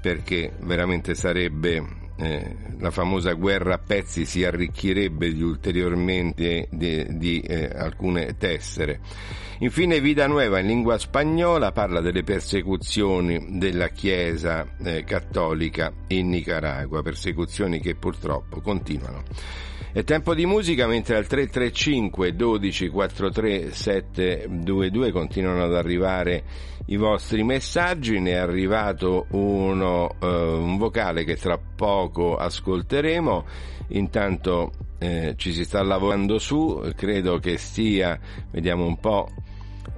[0.00, 7.40] perché veramente sarebbe eh, la famosa guerra a pezzi si arricchirebbe di ulteriormente di, di
[7.40, 9.00] eh, alcune tessere.
[9.60, 17.02] Infine Vida Nueva in lingua spagnola parla delle persecuzioni della Chiesa eh, cattolica in Nicaragua,
[17.02, 19.22] persecuzioni che purtroppo continuano.
[19.92, 26.44] È tempo di musica mentre al 335 12 43 722 continuano ad arrivare
[26.86, 33.44] i vostri messaggi, ne è arrivato uno, eh, un vocale che tra poco ascolteremo,
[33.88, 38.16] intanto eh, ci si sta lavorando su, credo che stia,
[38.52, 39.28] vediamo un po',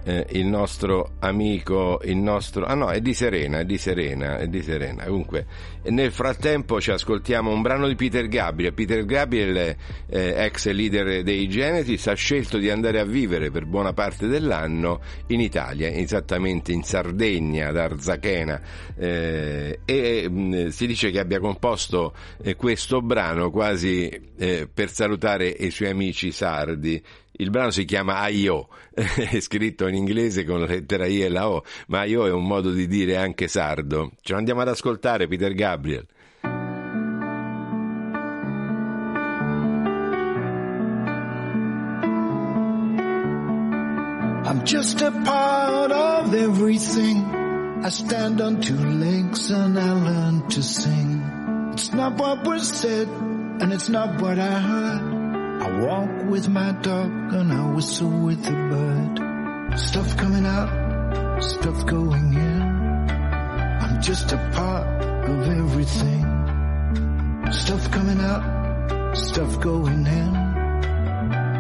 [0.05, 2.64] eh, il nostro amico, il nostro...
[2.64, 5.05] Ah no, è di Serena, è di Serena, è di Serena.
[5.05, 5.47] Comunque,
[5.85, 8.74] nel frattempo ci ascoltiamo un brano di Peter Gabriel.
[8.74, 9.76] Peter Gabriel, eh,
[10.09, 15.41] ex leader dei Genesis, ha scelto di andare a vivere per buona parte dell'anno in
[15.41, 18.61] Italia, esattamente in Sardegna, ad Arzachena,
[18.97, 25.49] eh, e mh, si dice che abbia composto eh, questo brano quasi eh, per salutare
[25.49, 27.03] i suoi amici sardi.
[27.33, 31.49] Il brano si chiama I.O., è scritto in inglese con la lettera I e la
[31.49, 32.26] O, ma I.O.
[32.26, 34.12] è un modo di dire anche sardo.
[34.20, 36.07] Ce lo andiamo ad ascoltare, Peter Gabriel.
[44.45, 47.16] I'm just a part of everything.
[47.83, 51.70] I stand on two legs and I learn to sing.
[51.72, 55.22] It's not what was said and it's not what I heard.
[55.62, 59.78] I walk with my dog and I whistle with the bird.
[59.78, 62.62] Stuff coming out, stuff going in.
[63.82, 64.88] I'm just a part
[65.30, 66.24] of everything.
[67.52, 70.34] Stuff coming out, stuff going in.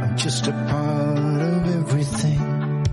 [0.02, 2.84] I'm just a part of everything.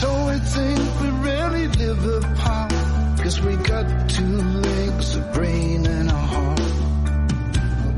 [0.00, 2.72] So we think we really live apart.
[3.20, 6.33] Cause we got two legs, a brain and a heart.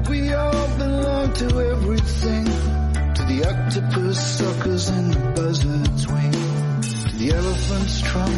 [0.08, 2.44] We all belong to everything.
[3.14, 6.32] To the octopus suckers and the buzzard's wing.
[6.32, 8.36] To the elephant's trunk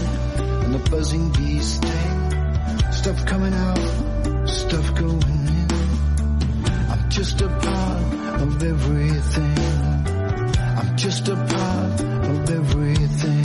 [0.64, 2.92] and the buzzing bee sting.
[2.92, 5.68] Stuff coming out, stuff going in.
[6.90, 9.58] I'm just a part of everything.
[10.78, 13.37] I'm just a part of everything.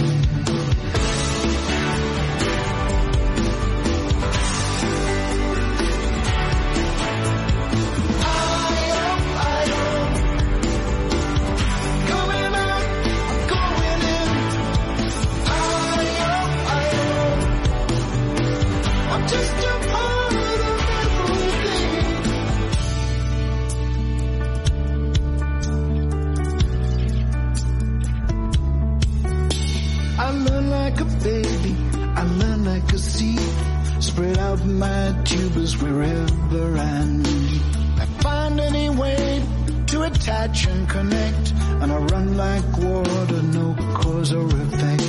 [35.81, 37.61] Wherever I need.
[37.99, 39.43] I find any way
[39.87, 41.51] to attach and connect.
[41.81, 45.03] And I run like water, no cause or effect.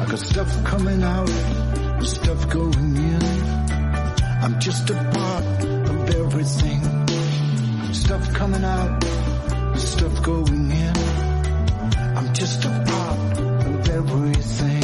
[0.00, 1.28] I got stuff coming out,
[2.02, 3.22] stuff going in.
[4.42, 5.44] I'm just a part
[5.92, 6.80] of everything.
[7.92, 9.04] Stuff coming out,
[9.76, 10.96] stuff going in.
[12.16, 14.77] I'm just a part of everything.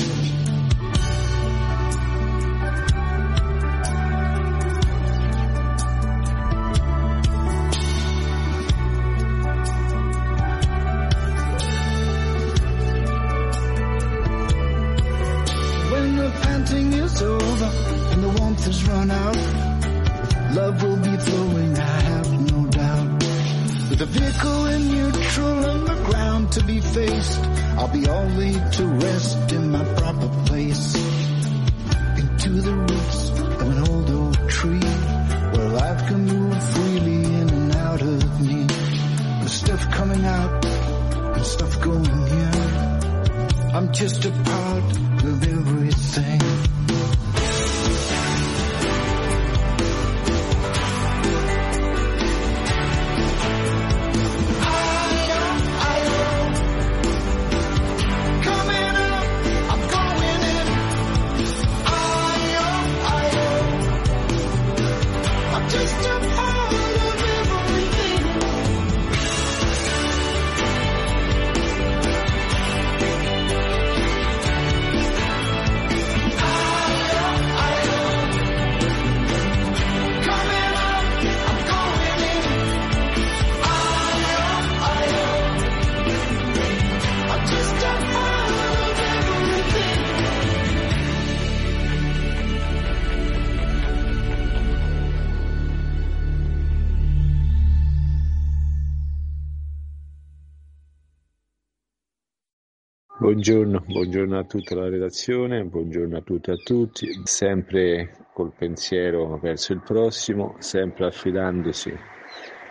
[103.47, 109.37] Buongiorno, buongiorno a tutta la redazione, buongiorno a tutte e a tutti, sempre col pensiero
[109.37, 111.93] verso il prossimo, sempre affidandosi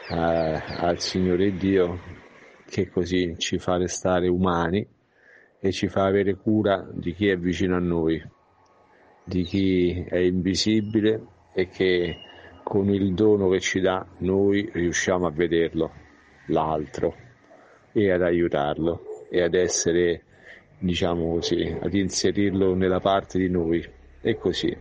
[0.09, 1.99] a- al Signore Dio
[2.65, 4.83] che così ci fa restare umani
[5.59, 8.19] e ci fa avere cura di chi è vicino a noi,
[9.23, 11.21] di chi è invisibile
[11.53, 12.17] e che
[12.63, 15.91] con il dono che ci dà noi riusciamo a vederlo,
[16.47, 17.15] l'altro,
[17.91, 20.23] e ad aiutarlo e ad essere
[20.83, 23.85] diciamo così, ad inserirlo nella parte di noi.
[24.21, 24.75] E così.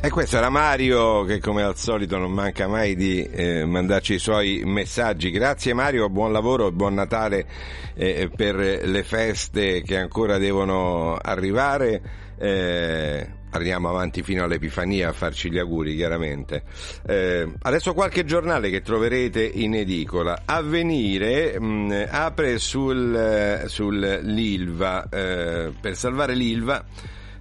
[0.00, 4.18] E questo era Mario che come al solito non manca mai di eh, mandarci i
[4.18, 5.30] suoi messaggi.
[5.30, 7.46] Grazie Mario, buon lavoro e buon Natale
[7.94, 12.02] eh, per le feste che ancora devono arrivare.
[12.36, 13.26] Eh,
[13.56, 16.62] andiamo avanti fino all'Epifania a farci gli auguri chiaramente.
[17.06, 20.42] Eh, adesso qualche giornale che troverete in edicola.
[20.44, 26.84] Avvenire mh, apre sul, sul l'Ilva, eh, per salvare l'Ilva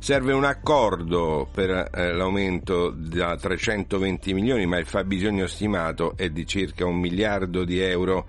[0.04, 6.46] serve un accordo per eh, l'aumento da 320 milioni, ma il fabbisogno stimato è di
[6.46, 8.28] circa un miliardo di euro.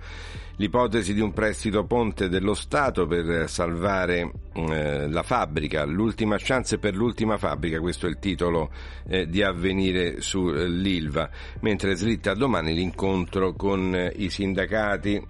[0.55, 6.95] L'ipotesi di un prestito ponte dello Stato per salvare eh, la fabbrica, l'ultima chance per
[6.95, 8.71] l'ultima fabbrica, questo è il titolo
[9.09, 15.21] eh, di avvenire sull'Ilva, mentre slitta domani l'incontro con eh, i sindacati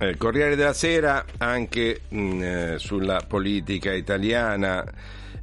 [0.00, 4.84] eh, Corriere della Sera anche mh, eh, sulla politica italiana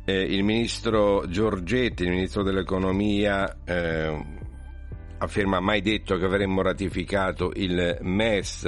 [0.06, 4.40] eh, il ministro Giorgetti, il ministro dell'economia, eh,
[5.20, 8.66] afferma mai detto che avremmo ratificato il MES,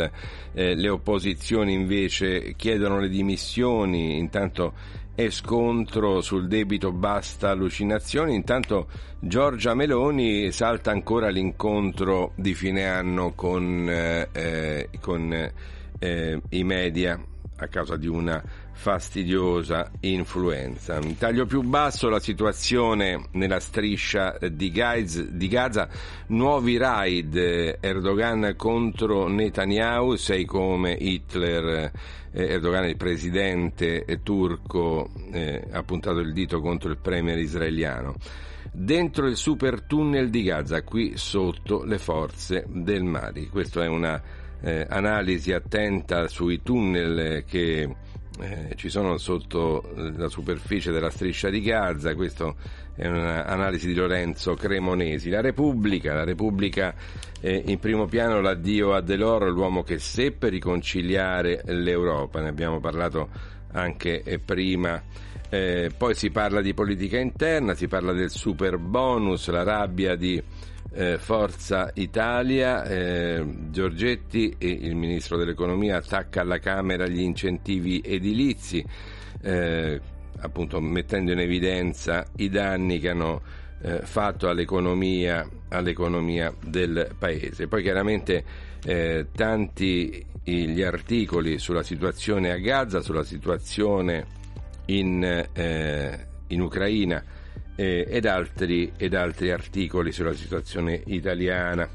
[0.53, 4.73] eh, le opposizioni invece chiedono le dimissioni, intanto
[5.15, 8.88] è scontro sul debito basta allucinazioni, intanto
[9.19, 15.51] Giorgia Meloni salta ancora l'incontro di fine anno con, eh, eh con
[15.99, 17.19] eh, i media
[17.64, 18.41] a causa di una
[18.72, 20.99] fastidiosa influenza.
[20.99, 25.88] In taglio più basso la situazione nella striscia di, Gaza,
[26.28, 27.36] nuovi raid
[27.80, 31.91] Erdogan contro Netanyahu, sei come Hitler, eh,
[32.32, 38.16] Erdogan il presidente turco eh, ha puntato il dito contro il premier israeliano
[38.76, 43.47] dentro il super tunnel di Gaza, qui sotto le forze del Mali.
[43.47, 44.20] Questa è una
[44.64, 47.95] eh, analisi attenta sui tunnel che
[48.39, 52.51] eh, ci sono sotto la superficie della striscia di Gaza, questa
[52.95, 55.30] è un'analisi di Lorenzo Cremonesi.
[55.30, 56.95] La Repubblica, la Repubblica
[57.41, 63.30] eh, in primo piano l'addio a Deloro, l'uomo che seppe riconciliare l'Europa, ne abbiamo parlato
[63.74, 65.01] anche eh, prima.
[65.49, 70.41] Eh, poi si parla di politica interna, si parla del super bonus, la rabbia di
[70.94, 78.86] eh, Forza Italia, eh, Giorgetti il ministro dell'economia attacca alla Camera gli incentivi edilizi,
[79.41, 80.00] eh,
[80.39, 83.41] appunto mettendo in evidenza i danni che hanno
[83.82, 87.68] eh, fatto all'economia, all'economia, del paese.
[87.68, 88.44] Poi chiaramente
[88.86, 94.26] eh, tanti gli articoli sulla situazione a Gaza, sulla situazione
[94.88, 95.24] in,
[95.54, 97.24] eh, in Ucraina
[97.76, 101.88] eh, ed, altri, ed altri articoli sulla situazione italiana.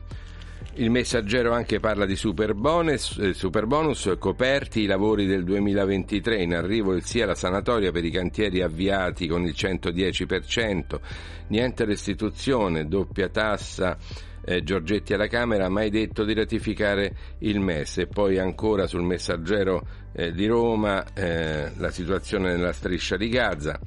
[0.74, 6.42] Il messaggero anche parla di super bonus, eh, super bonus, coperti i lavori del 2023,
[6.42, 11.00] in arrivo il sia la sanatoria per i cantieri avviati con il 110%,
[11.48, 13.96] niente restituzione, doppia tassa,
[14.44, 17.98] eh, Giorgetti alla Camera ha mai detto di ratificare il MES.
[17.98, 23.78] E poi ancora sul messaggero eh, di Roma eh, la situazione nella striscia di Gaza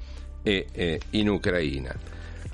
[0.43, 1.93] e eh, in Ucraina.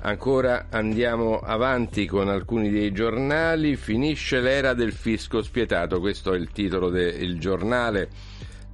[0.00, 6.50] Ancora andiamo avanti con alcuni dei giornali, finisce l'era del fisco spietato, questo è il
[6.52, 8.08] titolo del giornale.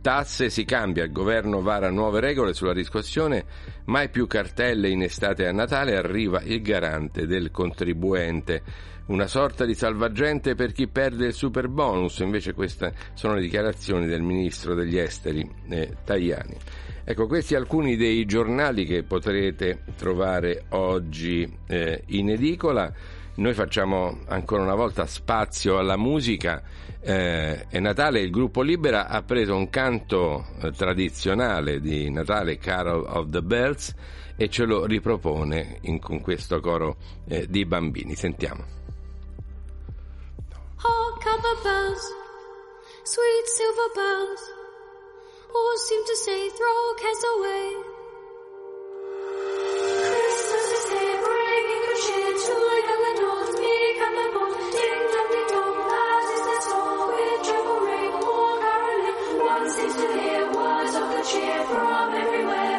[0.03, 3.47] Tasse si cambia, il governo vara nuove regole sulla riscossione,
[3.87, 8.63] mai più cartelle in estate a Natale, arriva il garante del contribuente.
[9.07, 14.07] Una sorta di salvagente per chi perde il super bonus, invece queste sono le dichiarazioni
[14.07, 16.57] del ministro degli esteri eh, Tajani.
[17.07, 22.91] Ecco, questi alcuni dei giornali che potrete trovare oggi eh, in edicola.
[23.37, 26.63] Noi facciamo ancora una volta spazio alla musica.
[27.01, 33.05] Eh, è Natale, il gruppo Libera ha preso un canto eh, tradizionale di Natale, Carol
[33.07, 33.95] of the Bells,
[34.37, 36.97] e ce lo ripropone in, con questo coro
[37.29, 38.15] eh, di bambini.
[38.15, 38.65] Sentiamo.
[40.83, 42.13] Oh, copper bells,
[43.03, 44.64] sweet silver bells.
[45.55, 47.67] Or seem to say, throw cares away.
[50.15, 52.55] Christmas is here, bringing good cheer to
[52.89, 54.57] young and old, meek and the bold.
[54.75, 57.07] Ding dong, ding dong, that is the song.
[57.15, 62.79] With treble ring or caroling, one seems to hear words of good cheer from everywhere,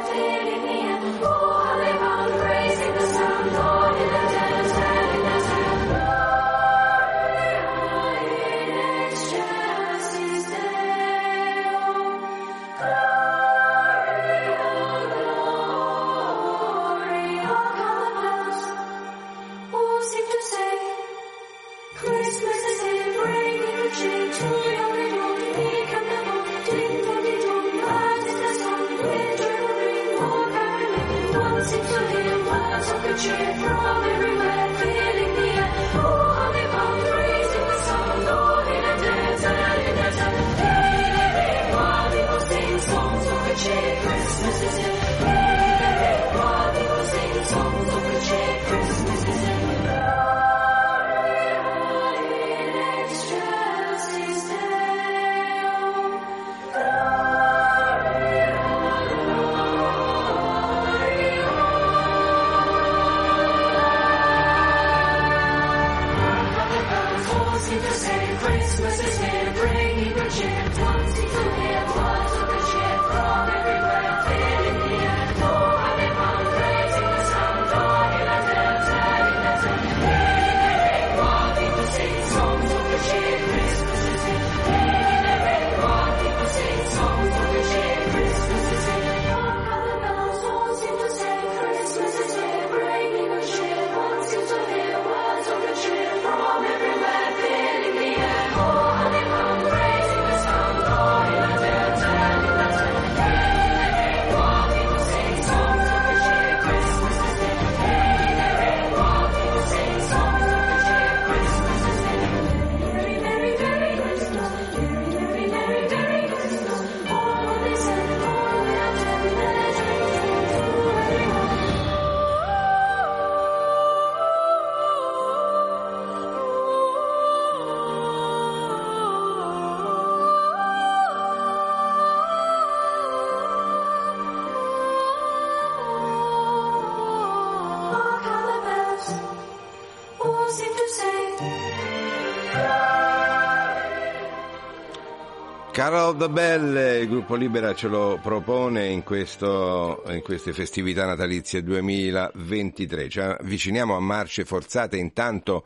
[145.86, 151.62] Carol the Bell, il gruppo Libera ce lo propone in, questo, in queste festività natalizie
[151.62, 153.08] 2023.
[153.08, 155.64] Ci avviciniamo a marce forzate intanto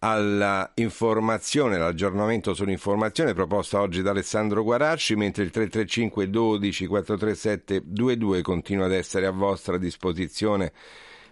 [0.00, 8.42] alla informazione, l'aggiornamento sull'informazione proposta oggi da Alessandro Guarasci, mentre il 335 12 437 22
[8.42, 10.72] continua ad essere a vostra disposizione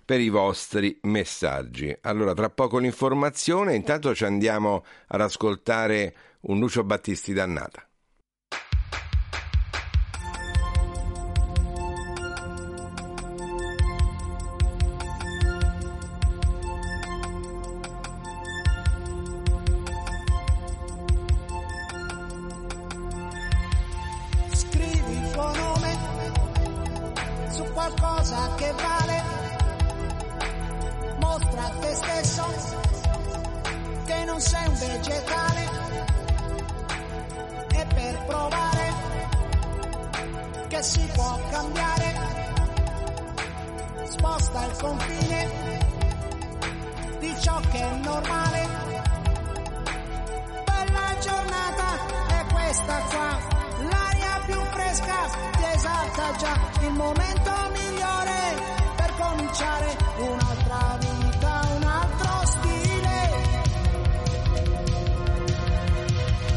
[0.06, 1.94] per i vostri messaggi.
[2.00, 6.14] Allora, tra poco l'informazione, intanto ci andiamo ad ascoltare
[6.44, 7.86] un Lucio Battisti dannata.
[44.12, 45.48] Sposta il confine
[47.18, 48.68] di ciò che è normale.
[50.66, 51.88] Bella giornata
[52.28, 53.38] è questa qua,
[53.90, 55.16] l'aria più fresca
[55.56, 58.40] ti esalta già, il momento migliore
[58.96, 63.20] per cominciare un'altra vita, un altro stile.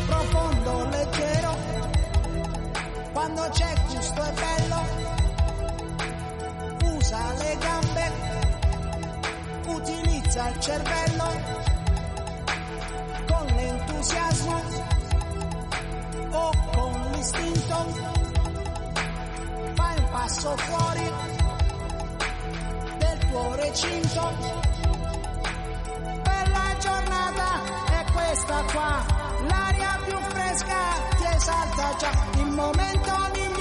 [0.07, 1.57] Profondo, leggero,
[3.13, 4.94] quando c'è gusto è bello,
[10.35, 11.27] utilizza il cervello
[13.27, 14.63] con l'entusiasmo
[16.31, 17.75] o con l'istinto.
[19.75, 21.11] Fai un passo fuori
[22.97, 24.33] del tuo recinto.
[26.23, 27.61] Bella giornata
[27.91, 29.05] è questa qua,
[29.47, 30.77] l'aria più fresca
[31.17, 33.54] ti esalta già, il momento migliore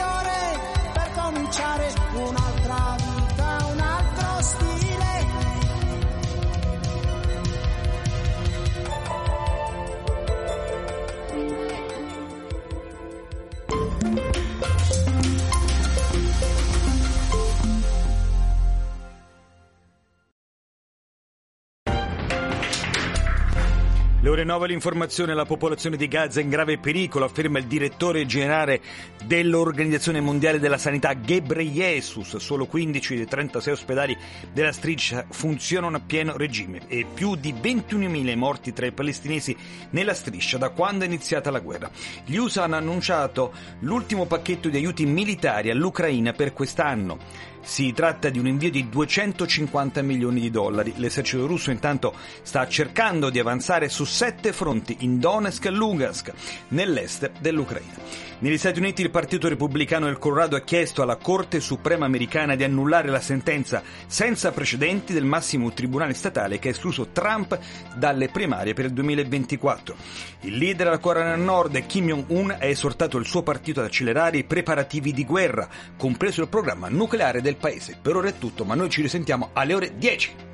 [24.55, 28.81] 9 l'informazione, la popolazione di Gaza è in grave pericolo, afferma il direttore generale
[29.25, 32.37] dell'Organizzazione Mondiale della Sanità Ghebreyesus.
[32.37, 34.17] Solo 15 dei 36 ospedali
[34.53, 39.57] della striscia funzionano a pieno regime e più di 21.000 morti tra i palestinesi
[39.91, 41.91] nella striscia da quando è iniziata la guerra.
[42.25, 47.53] Gli USA hanno annunciato l'ultimo pacchetto di aiuti militari all'Ucraina per quest'anno.
[47.65, 50.93] Si tratta di un invio di 250 milioni di dollari.
[50.97, 56.33] L'esercito russo intanto sta cercando di avanzare su sette fronti in Donetsk e Lugansk,
[56.69, 58.25] nell'est dell'Ucraina.
[58.45, 62.65] Negli Stati Uniti il Partito Repubblicano del Colorado ha chiesto alla Corte Suprema americana di
[62.65, 67.59] annullare la sentenza senza precedenti del massimo tribunale statale che ha escluso Trump
[67.97, 69.97] dalle primarie per il 2024.
[70.41, 74.37] Il leader della Corea del Nord, Kim Jong-un, ha esortato il suo partito ad accelerare
[74.37, 77.99] i preparativi di guerra, compreso il programma nucleare del paese.
[78.01, 80.53] Per ora è tutto, ma noi ci risentiamo alle ore 10.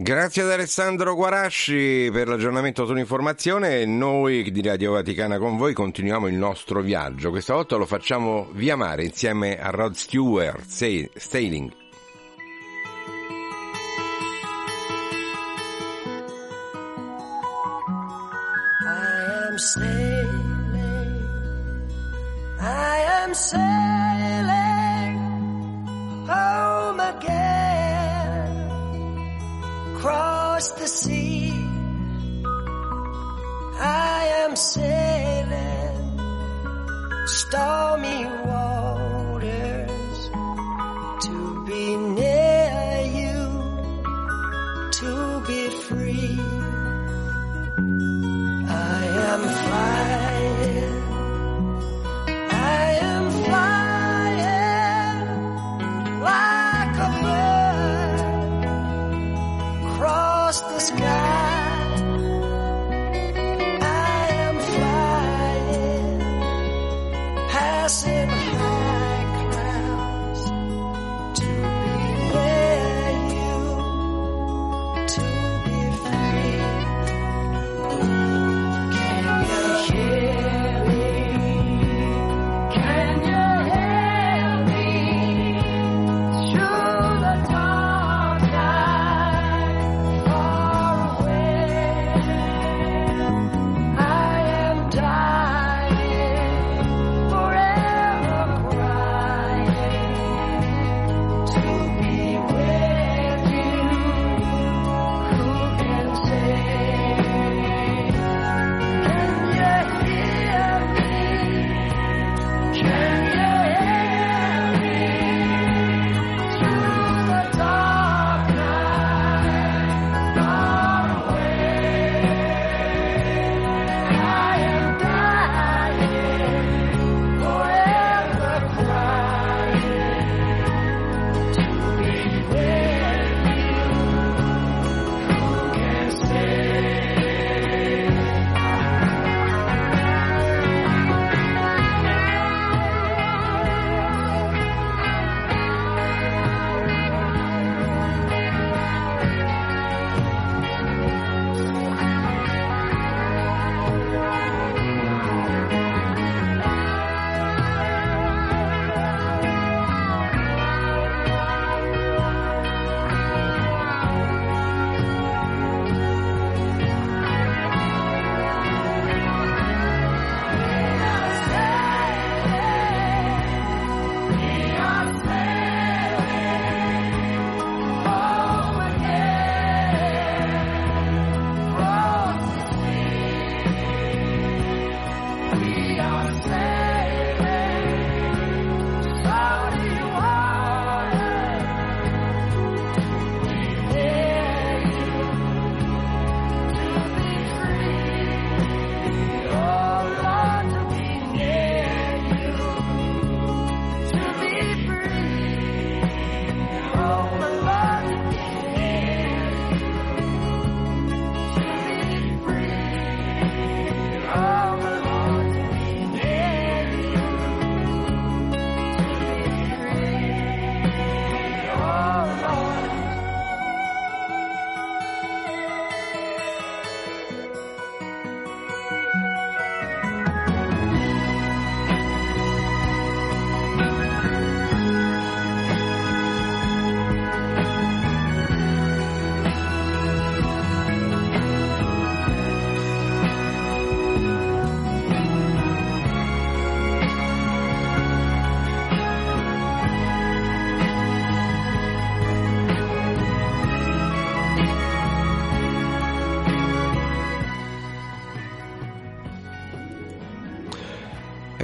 [0.00, 3.84] Grazie ad Alessandro Guarasci per l'aggiornamento sull'informazione.
[3.84, 7.30] Noi di Radio Vaticana con voi continuiamo il nostro viaggio.
[7.30, 11.72] Questa volta lo facciamo via mare insieme a Rod Stewart, Sailing.
[18.80, 20.38] I am sailing,
[22.60, 24.07] I am sailing
[26.28, 28.48] home again,
[29.94, 31.52] across the sea.
[33.80, 35.96] I am sailing
[37.26, 40.18] stormy waters
[41.26, 43.40] to be near you,
[45.00, 45.12] to
[45.48, 46.38] be free.
[48.68, 49.00] I
[49.32, 50.77] am flying.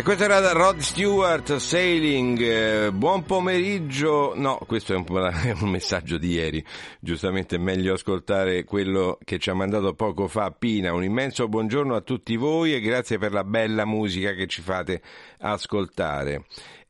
[0.05, 6.33] Questo era Rod Stewart, Sailing, eh, buon pomeriggio, no questo è un, un messaggio di
[6.33, 6.63] ieri,
[7.01, 11.95] giustamente è meglio ascoltare quello che ci ha mandato poco fa Pina, un immenso buongiorno
[11.95, 15.01] a tutti voi e grazie per la bella musica che ci fate
[15.39, 16.45] ascoltare.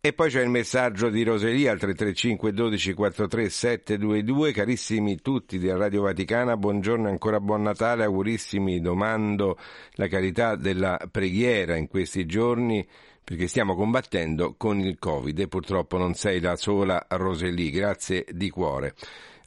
[0.06, 4.52] E poi c'è il messaggio di Roselia al 335 12 43 722.
[4.52, 9.56] Carissimi tutti di Radio Vaticana, buongiorno e ancora buon Natale, augurissimi, domando
[9.92, 12.86] la carità della preghiera in questi giorni
[13.24, 18.50] perché stiamo combattendo con il Covid e purtroppo non sei la sola Roseli, grazie di
[18.50, 18.92] cuore.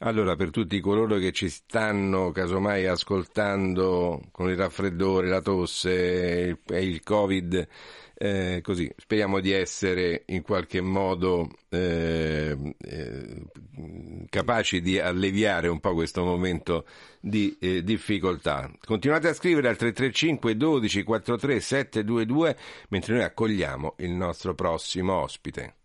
[0.00, 6.82] Allora, per tutti coloro che ci stanno casomai ascoltando con il raffreddore, la tosse e
[6.84, 7.68] il Covid,
[8.20, 13.42] eh, così speriamo di essere in qualche modo eh, eh,
[14.28, 16.84] capaci di alleviare un po' questo momento
[17.20, 18.68] di eh, difficoltà.
[18.84, 22.56] Continuate a scrivere al 335 12 43 722
[22.88, 25.77] mentre noi accogliamo il nostro prossimo ospite.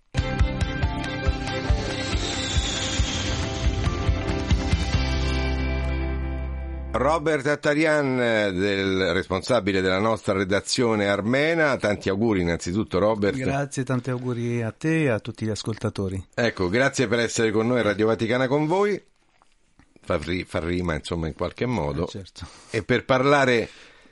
[6.95, 13.35] Robert Attarian, del, responsabile della nostra redazione armena, tanti auguri innanzitutto Robert.
[13.35, 16.23] Grazie, tanti auguri a te e a tutti gli ascoltatori.
[16.35, 19.01] Ecco, grazie per essere con noi Radio Vaticana con voi,
[20.01, 22.47] fa, ri- fa rima insomma in qualche modo, Eh, certo.
[22.69, 23.67] e per parlare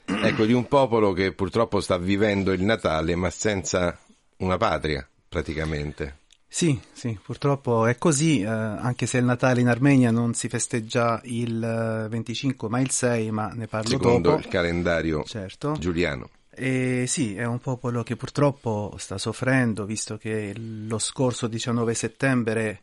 [0.06, 3.96] ecco, di un popolo che purtroppo sta vivendo il Natale ma senza
[4.38, 6.18] una patria praticamente.
[6.54, 11.22] Sì, sì, purtroppo è così, eh, anche se il Natale in Armenia non si festeggia
[11.24, 14.42] il eh, 25 ma il 6, ma ne parlo Secondo dopo.
[14.42, 15.78] il calendario Certo.
[15.80, 16.30] giuliano.
[16.50, 22.82] E sì, è un popolo che purtroppo sta soffrendo, visto che lo scorso 19 settembre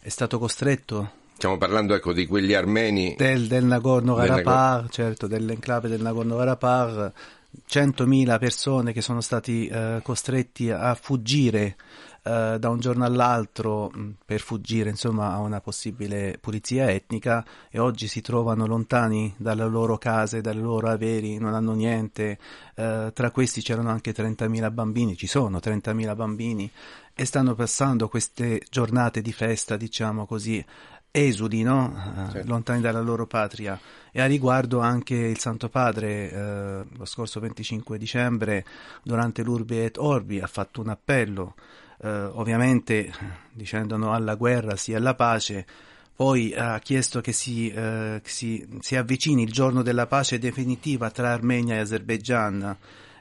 [0.00, 6.02] è stato costretto Stiamo parlando ecco, di quegli armeni del, del Nagorno-Karabakh, certo, dell'enclave del
[6.02, 7.12] Nagorno-Karabakh,
[7.66, 11.76] 100.000 persone che sono stati eh, costretti a fuggire
[12.22, 17.78] eh, da un giorno all'altro mh, per fuggire insomma a una possibile pulizia etnica e
[17.78, 22.38] oggi si trovano lontani dalle loro case, dalle loro averi, non hanno niente.
[22.74, 26.70] Eh, tra questi c'erano anche 30.000 bambini, ci sono 30.000 bambini
[27.14, 30.64] e stanno passando queste giornate di festa, diciamo così,
[31.10, 32.28] esuli, no?
[32.32, 32.48] Certo.
[32.48, 33.78] lontani dalla loro patria.
[34.12, 38.64] E a riguardo anche il Santo Padre, eh, lo scorso 25 dicembre,
[39.02, 41.54] durante l'Urbi et Orbi, ha fatto un appello,
[42.02, 43.12] eh, ovviamente
[43.52, 45.66] dicendo no alla guerra, sì alla pace,
[46.14, 51.32] poi ha chiesto che si, eh, si, si avvicini il giorno della pace definitiva tra
[51.32, 52.76] Armenia e Azerbaigian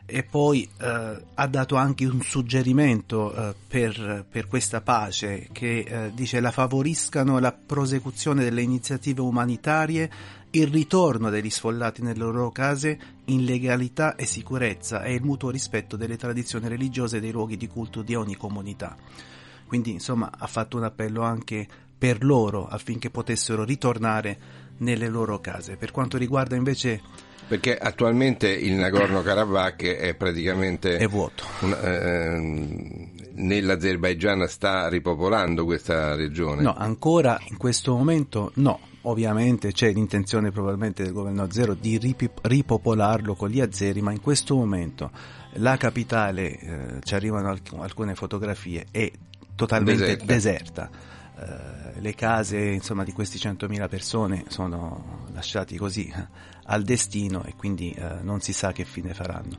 [0.10, 6.12] e poi eh, ha dato anche un suggerimento eh, per, per questa pace che eh,
[6.14, 10.12] dice la favoriscano la prosecuzione delle iniziative umanitarie,
[10.51, 15.95] il ritorno degli sfollati nelle loro case in legalità e sicurezza e il mutuo rispetto
[15.95, 18.95] delle tradizioni religiose e dei luoghi di culto di ogni comunità.
[19.68, 24.39] Quindi insomma ha fatto un appello anche per loro affinché potessero ritornare
[24.78, 25.76] nelle loro case.
[25.76, 30.97] Per quanto riguarda invece Perché attualmente il Nagorno-Karabakh è praticamente...
[30.97, 31.43] È vuoto.
[31.62, 36.62] un- ehm, Nell'Azerbaigian sta ripopolando questa regione.
[36.62, 38.80] No, ancora in questo momento no.
[39.04, 44.20] Ovviamente c'è l'intenzione probabilmente del governo azero di ripi- ripopolarlo con gli azeri, ma in
[44.20, 45.10] questo momento
[45.54, 49.10] la capitale, eh, ci arrivano alc- alcune fotografie, è
[49.56, 50.26] totalmente Deserta.
[50.26, 50.89] deserta.
[51.39, 56.27] Eh, le case insomma, di questi 100.000 persone sono lasciati così eh,
[56.65, 59.57] al destino e quindi eh, non si sa che fine faranno.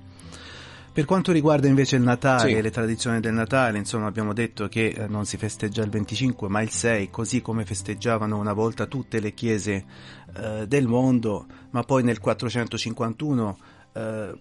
[0.92, 2.56] Per quanto riguarda invece il Natale Sì.
[2.56, 6.48] e le tradizioni del Natale, insomma abbiamo detto che eh, non si festeggia il 25
[6.48, 9.84] ma il 6, così come festeggiavano una volta tutte le chiese
[10.36, 13.58] eh, del mondo, ma poi nel 451
[13.92, 14.32] eh,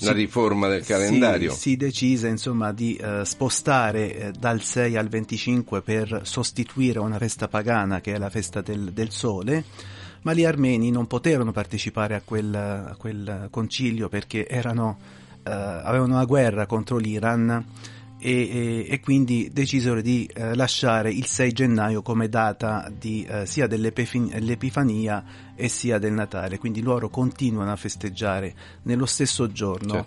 [0.00, 1.52] La riforma del calendario.
[1.52, 7.18] si, si decise insomma di eh, spostare eh, dal 6 al 25 per sostituire una
[7.18, 9.64] festa pagana che è la festa del, del sole,
[10.22, 14.98] ma gli armeni non poterono partecipare a quel, a quel concilio perché erano,
[15.42, 17.64] eh, avevano una guerra contro l'Iran
[18.20, 23.46] e, e- e quindi decisero di eh, lasciare il 6 gennaio come data di, eh,
[23.46, 30.06] sia dell'Epifania e sia del Natale, quindi loro continuano a festeggiare nello stesso giorno.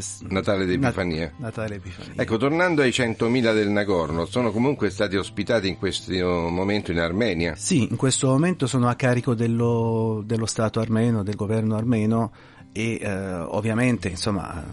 [0.00, 1.26] s- Natale d'Epifania.
[1.26, 2.20] Nat- Natale Epifania.
[2.20, 6.12] Ecco, tornando ai 100.000 del Nagorno, sono comunque stati ospitati in questo
[6.50, 7.54] momento in Armenia.
[7.54, 12.32] Sì, in questo momento sono a carico dello, dello Stato armeno, del governo armeno
[12.72, 14.64] e eh, ovviamente insomma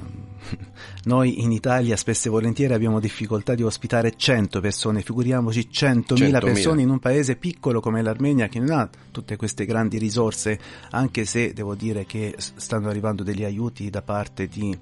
[1.08, 6.40] noi in Italia spesso e volentieri abbiamo difficoltà di ospitare 100 persone, figuriamoci 100.000 100.000.
[6.40, 10.60] persone in un paese piccolo come l'Armenia che non ha tutte queste grandi risorse,
[10.92, 14.78] anche se devo dire che stanno arrivando degli aiuti da parte di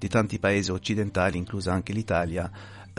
[0.00, 2.50] di tanti paesi occidentali, inclusa anche l'Italia,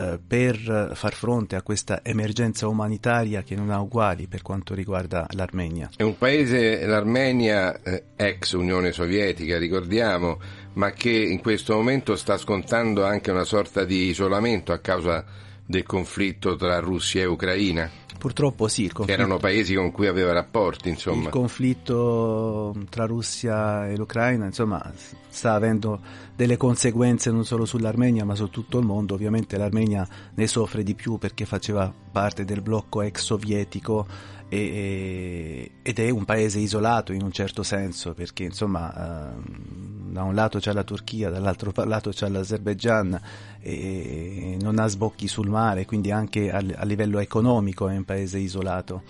[0.02, 5.26] eh, per far fronte a questa emergenza umanitaria che non ha uguali per quanto riguarda
[5.30, 5.90] l'Armenia.
[5.96, 10.40] È un paese, l'Armenia, eh, ex Unione Sovietica, ricordiamo,
[10.74, 15.24] ma che in questo momento sta scontando anche una sorta di isolamento a causa
[15.72, 17.90] del conflitto tra Russia e Ucraina.
[18.18, 21.24] Purtroppo sì, erano paesi con cui aveva rapporti, insomma.
[21.24, 24.92] il conflitto tra Russia e l'Ucraina insomma,
[25.28, 25.98] sta avendo
[26.36, 29.14] delle conseguenze non solo sull'Armenia ma su tutto il mondo.
[29.14, 34.06] Ovviamente l'Armenia ne soffre di più perché faceva parte del blocco ex sovietico
[34.54, 40.58] ed è un paese isolato in un certo senso perché insomma ehm, da un lato
[40.58, 43.18] c'è la Turchia, dall'altro lato c'è l'Azerbaigian
[43.60, 49.02] e non ha sbocchi sul mare, quindi anche a, livello economico è un paese isolato.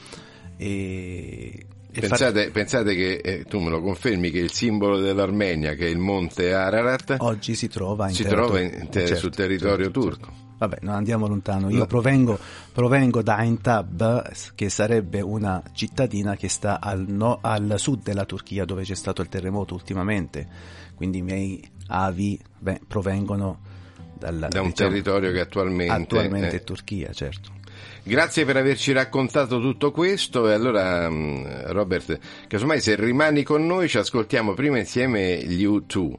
[0.56, 5.90] E, Pensate, pensate che, eh, tu me lo confermi, che il simbolo dell'Armenia, che è
[5.90, 9.84] il monte Ararat, oggi si trova, in si territorio- trova in- te- certo, sul territorio
[9.86, 10.24] certo, turco.
[10.26, 10.40] certo.
[10.62, 11.70] Vabbè, non andiamo lontano.
[11.70, 12.38] Io provengo,
[12.72, 18.64] provengo da Aintab, che sarebbe una cittadina che sta al, no- al sud della Turchia,
[18.64, 20.46] dove c'è stato il terremoto ultimamente.
[20.94, 23.58] Quindi i miei avi beh, provengono
[24.16, 25.92] dal, Da un diciamo, territorio che attualmente...
[25.92, 27.50] attualmente eh, è Turchia, certo.
[28.04, 33.88] Grazie per averci raccontato tutto questo e allora mh, Robert, casomai se rimani con noi
[33.88, 36.12] ci ascoltiamo prima insieme gli U2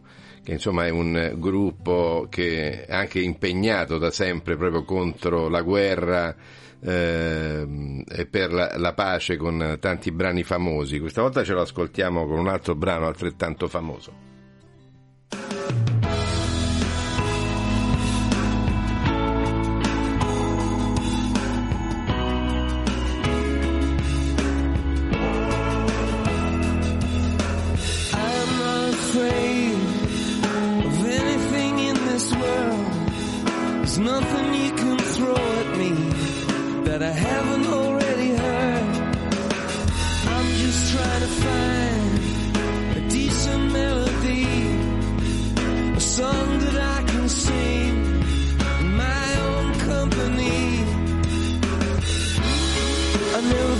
[0.43, 6.35] che insomma è un gruppo che è anche impegnato da sempre proprio contro la guerra
[6.81, 10.99] ehm, e per la, la pace con tanti brani famosi.
[10.99, 14.31] Questa volta ce lo ascoltiamo con un altro brano altrettanto famoso.
[28.15, 29.42] I'm afraid
[33.95, 35.91] There's nothing you can throw at me
[36.85, 38.83] that I haven't already heard.
[40.33, 44.47] I'm just trying to find a decent melody,
[45.95, 48.23] a song that I can sing
[48.79, 50.85] in my own company.
[53.37, 53.75] I never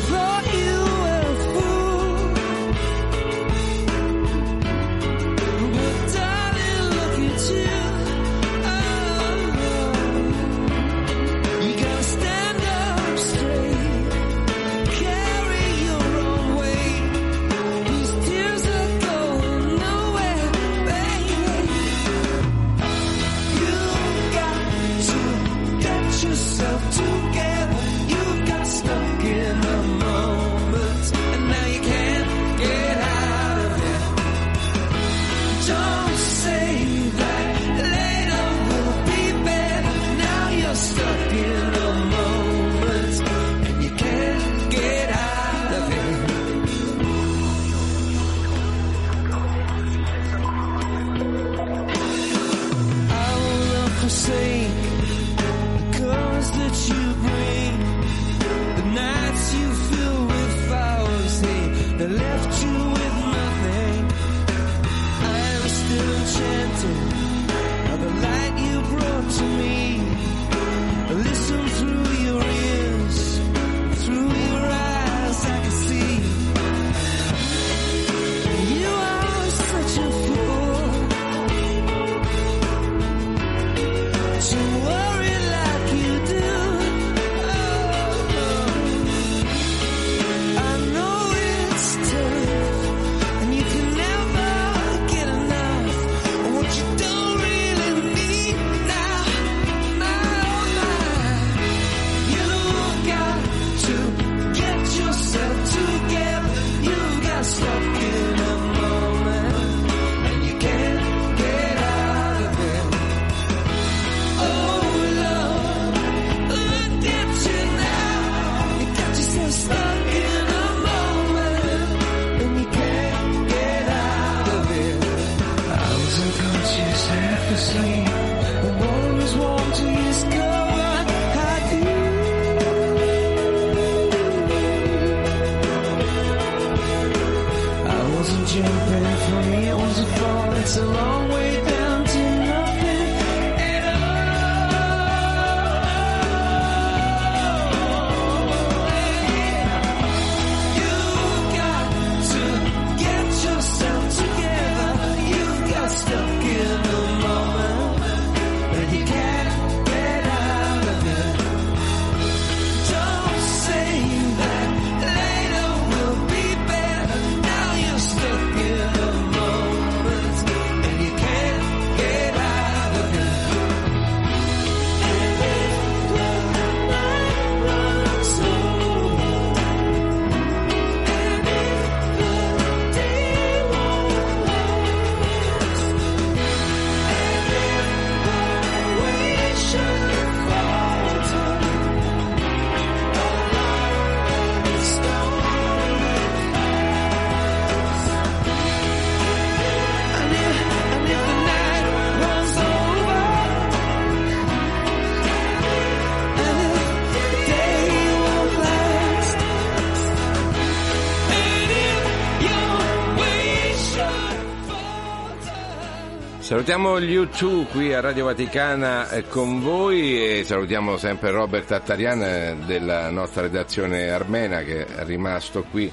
[216.64, 222.24] Salutiamo gli U2 qui a Radio Vaticana eh, con voi e salutiamo sempre Robert Attarian
[222.24, 225.92] eh, della nostra redazione armena che è rimasto qui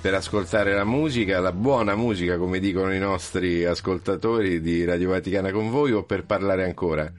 [0.00, 5.52] per ascoltare la musica, la buona musica come dicono i nostri ascoltatori di Radio Vaticana
[5.52, 7.12] con voi o per parlare ancora?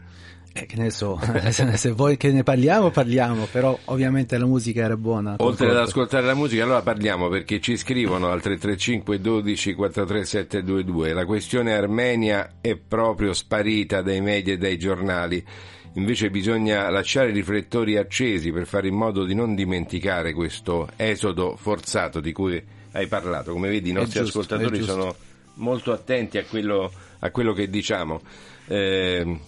[0.58, 1.20] Eh, che ne so,
[1.51, 5.36] se, vuoi che ne parliamo, parliamo, però ovviamente la musica era buona.
[5.38, 11.14] Oltre ad ascoltare la musica, allora parliamo perché ci scrivono al 335 12 43 722.
[11.14, 15.45] La questione Armenia è proprio sparita dai media e dai giornali.
[15.93, 21.55] Invece bisogna lasciare i riflettori accesi per fare in modo di non dimenticare questo esodo
[21.55, 23.51] forzato di cui hai parlato.
[23.51, 25.16] Come vedi, i nostri giusto, ascoltatori sono
[25.55, 28.22] molto attenti a quello, a quello che diciamo.
[28.68, 29.39] Eh,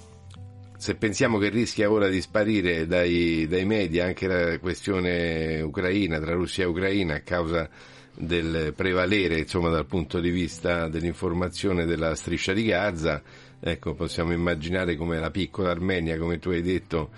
[0.79, 6.33] se pensiamo che rischia ora di sparire dai, dai media anche la questione ucraina, tra
[6.33, 7.69] Russia e Ucraina, a causa
[8.15, 13.21] del prevalere insomma, dal punto di vista dell'informazione della striscia di Gaza,
[13.59, 17.09] ecco, possiamo immaginare come la piccola Armenia, come tu hai detto,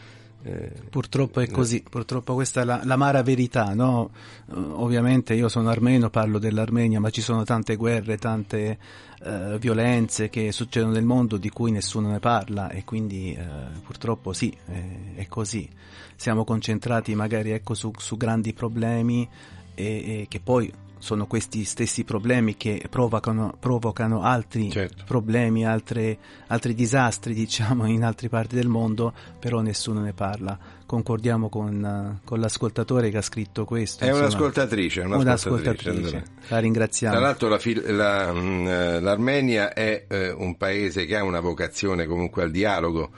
[0.43, 4.09] eh, Purtroppo è così, purtroppo questa è la, l'amara verità, no?
[4.49, 8.78] Eh, Ovviamente io sono armeno, parlo dell'Armenia, ma ci sono tante guerre, tante
[9.24, 13.46] eh, violenze che succedono nel mondo di cui nessuno ne parla e quindi eh,
[13.84, 15.70] purtroppo sì, è, è così.
[16.16, 19.28] Siamo concentrati magari ecco, su, su grandi problemi
[19.74, 25.04] e, e che poi sono questi stessi problemi che provocano, provocano altri Certo.
[25.06, 30.58] problemi, altre- altri disastri, diciamo, in altre parti del mondo, però nessuno ne parla.
[30.86, 34.04] Concordiamo con, con l'ascoltatore che ha scritto questo.
[34.04, 34.28] È insomma.
[34.28, 36.24] un'ascoltatrice, un'ascoltatrice, un'ascoltatrice.
[36.49, 37.16] La ringraziamo.
[37.16, 41.39] Tra l'altro la fil- la, mh, eh, l'Armenia è eh, un paese che ha una
[41.39, 43.10] vocazione comunque al dialogo,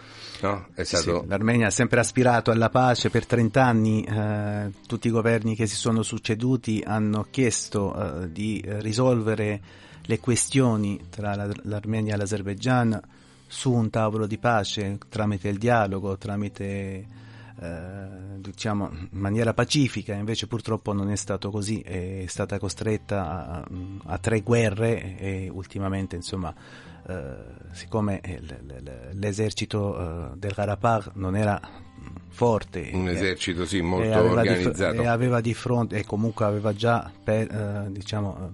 [0.48, 0.68] no?
[0.82, 5.56] Stato sì, L'Armenia ha sempre aspirato alla pace per 30 anni, eh, tutti i governi
[5.56, 9.62] che si sono succeduti hanno chiesto eh, di risolvere
[10.06, 13.02] le questioni tra la- l'Armenia e l'Azerbaigian
[13.48, 17.22] su un tavolo di pace tramite il dialogo, tramite
[17.60, 23.68] eh, diciamo in maniera pacifica, invece purtroppo non è stato così, è stata costretta a,
[24.06, 26.54] a tre guerre e ultimamente insomma
[27.72, 31.60] siccome il- l- l'esercito eh, del Karabakh non era
[32.30, 35.02] forte un eh, esercito sì, e molto di fr- organizzato.
[35.02, 38.52] e aveva di fronte e comunque aveva già per- eh, diciamo,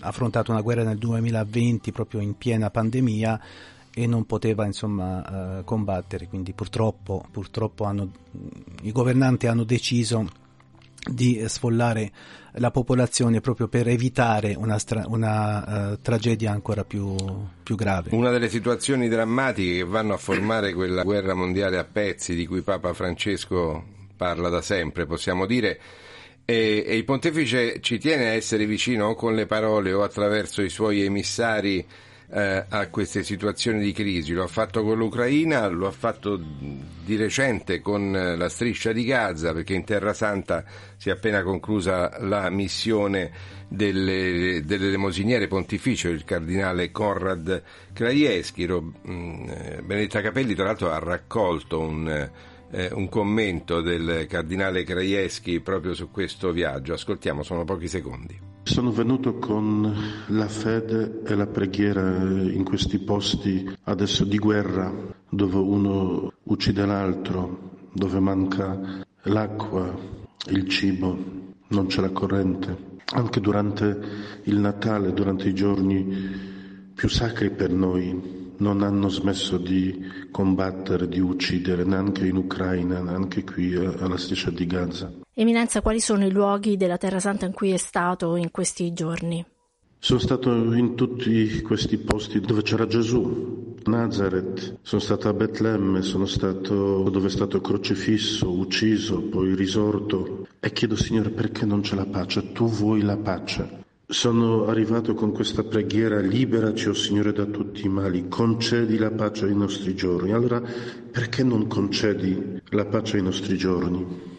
[0.00, 3.40] affrontato una guerra nel 2020 proprio in piena pandemia
[3.92, 8.10] e non poteva insomma eh, combattere quindi purtroppo, purtroppo hanno,
[8.82, 10.26] i governanti hanno deciso
[11.10, 12.12] di eh, sfollare
[12.54, 17.14] la popolazione proprio per evitare una, stra- una, eh, tragedia ancora più,
[17.62, 18.10] più grave.
[18.12, 22.62] Una delle situazioni drammatiche che vanno a formare quella guerra mondiale a pezzi di cui
[22.62, 23.84] Papa Francesco
[24.16, 25.80] parla da sempre, possiamo dire,
[26.44, 30.62] e, e il pontefice ci tiene a essere vicino o con le parole o attraverso
[30.62, 31.86] i suoi emissari
[32.32, 34.32] eh, a queste situazioni di crisi.
[34.32, 39.04] Lo ha fatto con l'Ucraina, lo ha fatto di recente con eh, la striscia di
[39.04, 40.64] Gaza, perché in Terra Santa
[40.96, 47.62] si è appena conclusa la missione delle, delle elemosiniere pontificio, il cardinale Konrad
[47.92, 48.64] Krajewski.
[48.64, 52.30] Eh, Benedetta Capelli, tra l'altro, ha raccolto un,
[52.70, 56.92] eh, un commento del cardinale Krajewski proprio su questo viaggio.
[56.92, 58.49] Ascoltiamo, sono pochi secondi.
[58.62, 59.94] Sono venuto con
[60.28, 64.92] la fede e la preghiera in questi posti adesso di guerra,
[65.28, 69.92] dove uno uccide l'altro, dove manca l'acqua,
[70.50, 71.18] il cibo,
[71.68, 72.98] non c'è la corrente.
[73.12, 73.98] Anche durante
[74.44, 76.48] il Natale, durante i giorni
[76.94, 83.42] più sacri per noi, non hanno smesso di combattere, di uccidere, neanche in Ucraina, neanche
[83.42, 85.10] qui eh, alla striscia di Gaza.
[85.40, 89.42] Eminenza, quali sono i luoghi della Terra Santa in cui è stato in questi giorni?
[89.98, 96.26] Sono stato in tutti questi posti dove c'era Gesù, Nazareth, sono stato a Betlemme, sono
[96.26, 102.04] stato dove è stato crocifisso, ucciso, poi risorto e chiedo Signore perché non c'è la
[102.04, 102.52] pace?
[102.52, 103.84] Tu vuoi la pace.
[104.06, 109.46] Sono arrivato con questa preghiera, liberaci, o Signore, da tutti i mali, concedi la pace
[109.46, 110.32] ai nostri giorni.
[110.32, 114.38] Allora, perché non concedi la pace ai nostri giorni?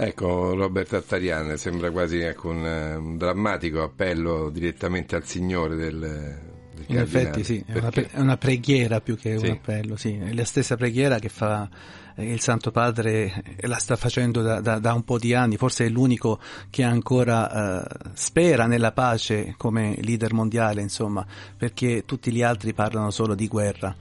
[0.00, 5.98] Ecco, Robert Attarian, sembra quasi ecco, un, eh, un drammatico appello direttamente al Signore del,
[5.98, 9.46] del In effetti sì, è una, pre- è una preghiera più che Sì.
[9.46, 11.68] un appello, sì, è la stessa preghiera che fa
[12.14, 15.56] eh, il Santo Padre e la sta facendo da, da- da un po' di anni,
[15.56, 16.38] forse è l'unico
[16.70, 21.26] che ancora eh, spera nella pace come leader mondiale, insomma,
[21.56, 23.96] perché tutti gli altri parlano solo di guerra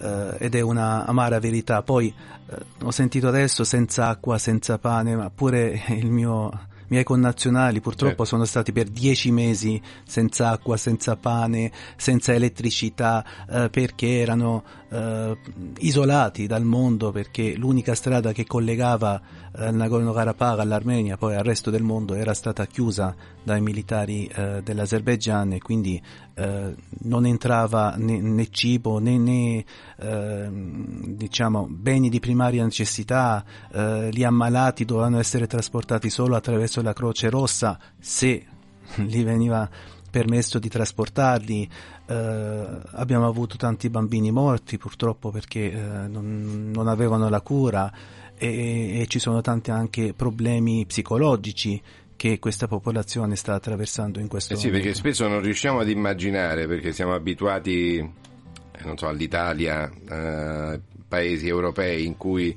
[0.00, 1.82] eh, ed è una amara verità.
[1.82, 2.12] Poi
[2.48, 8.24] eh, ho sentito adesso senza acqua, senza pane, ma pure il mio miei connazionali purtroppo
[8.24, 8.24] Certo.
[8.24, 15.36] sono stati per dieci mesi senza acqua, senza pane, senza elettricità, eh, perché erano eh,
[15.78, 19.20] isolati dal mondo, perché l'unica strada che collegava
[19.56, 25.52] eh, Nagorno-Karabakh all'Armenia, poi al resto del mondo, era stata chiusa dai militari eh, dell'Azerbaigian
[25.52, 26.00] e quindi
[26.34, 29.64] eh, non entrava né, né cibo né, né
[29.98, 36.92] ehm, diciamo beni di primaria necessità, eh, gli ammalati dovevano essere trasportati solo attraverso la
[36.92, 38.44] Croce Rossa se
[38.96, 39.68] gli veniva
[40.10, 41.68] permesso di trasportarli.
[42.10, 47.92] Eh, abbiamo avuto tanti bambini morti purtroppo perché eh, non, non avevano la cura
[48.36, 51.80] e, e ci sono tanti anche problemi psicologici
[52.16, 54.86] che questa popolazione sta attraversando in questo Eh sì, momento.
[54.86, 61.46] perché spesso non riusciamo ad immaginare, perché siamo abituati, eh, non so, all'Italia, eh, paesi
[61.46, 62.54] europei in cui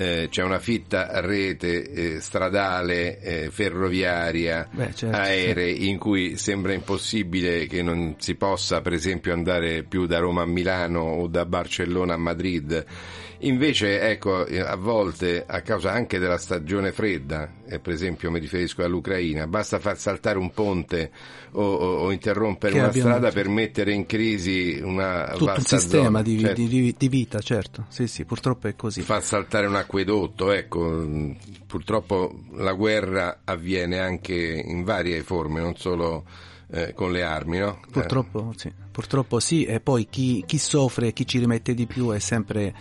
[0.00, 6.72] eh, c'è una fitta rete eh, stradale, eh, ferroviaria, Beh, certo, aerei, in cui sembra
[6.72, 11.44] impossibile che non si possa, per esempio, andare più da Roma a Milano o da
[11.44, 12.86] Barcellona a Madrid.
[13.42, 18.38] Invece, ecco, eh, a volte, a causa anche della stagione fredda, eh, per esempio mi
[18.38, 21.10] riferisco all'Ucraina, basta far saltare un ponte
[21.52, 26.20] o, o- o interrompere Che una strada per mettere in crisi una tutto un sistema
[26.22, 26.60] di, Certo.
[26.60, 27.86] di- di vita, certo.
[27.88, 29.00] Sì, sì, purtroppo è così.
[29.00, 31.08] Far saltare un acquedotto, ecco,
[31.66, 36.24] purtroppo la guerra avviene anche in varie forme, non solo
[36.72, 37.80] eh, con le armi, no?
[37.90, 42.18] Purtroppo sì, purtroppo sì, e poi chi, chi soffre, chi ci rimette di più è
[42.18, 42.74] sempre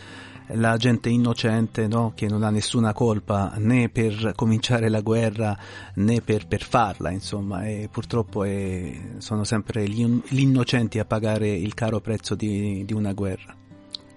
[0.53, 2.13] la gente innocente no?
[2.15, 5.57] che non ha nessuna colpa né per cominciare la guerra
[5.95, 11.49] né per, per farla, insomma, e purtroppo è- sono sempre gli, gli innocenti a pagare
[11.49, 13.58] il caro prezzo di, di una guerra.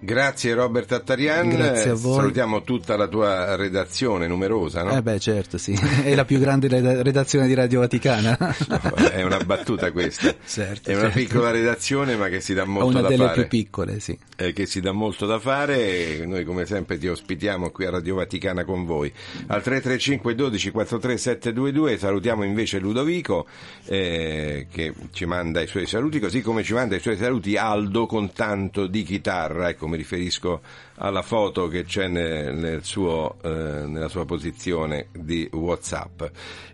[0.05, 2.17] Grazie Robert Attarian, Grazie a voi.
[2.17, 4.97] salutiamo tutta la tua redazione numerosa, no?
[4.97, 8.37] Eh beh, certo, sì, è la più grande reda- redazione di Radio Vaticana.
[9.13, 10.35] È una battuta questa.
[10.45, 11.19] Certo, è una certo.
[11.19, 13.41] piccola redazione ma che si dà molto Una da delle fare.
[13.47, 14.19] più piccole, sì.
[14.37, 17.91] eh, che si dà molto da fare e noi come sempre ti ospitiamo qui a
[17.91, 19.13] Radio Vaticana con voi
[19.47, 23.47] al 335 12 43 722 salutiamo invece Ludovico
[23.85, 28.07] eh, che ci manda i suoi saluti così come ci manda i suoi saluti Aldo
[28.07, 30.61] con tanto di chitarra ecco mi riferisco
[30.97, 33.49] alla foto che c'è nel, nel suo, eh,
[33.87, 36.23] nella sua posizione di Whatsapp.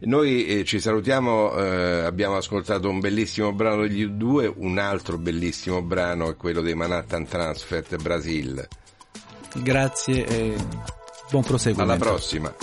[0.00, 5.82] Noi eh, ci salutiamo eh, abbiamo ascoltato un bellissimo brano degli U2 un altro bellissimo
[5.82, 8.66] brano è quello dei Manhattan Transfert Brasil.
[9.54, 10.54] Grazie e
[11.30, 11.92] buon proseguimento.
[11.92, 12.54] alla prossima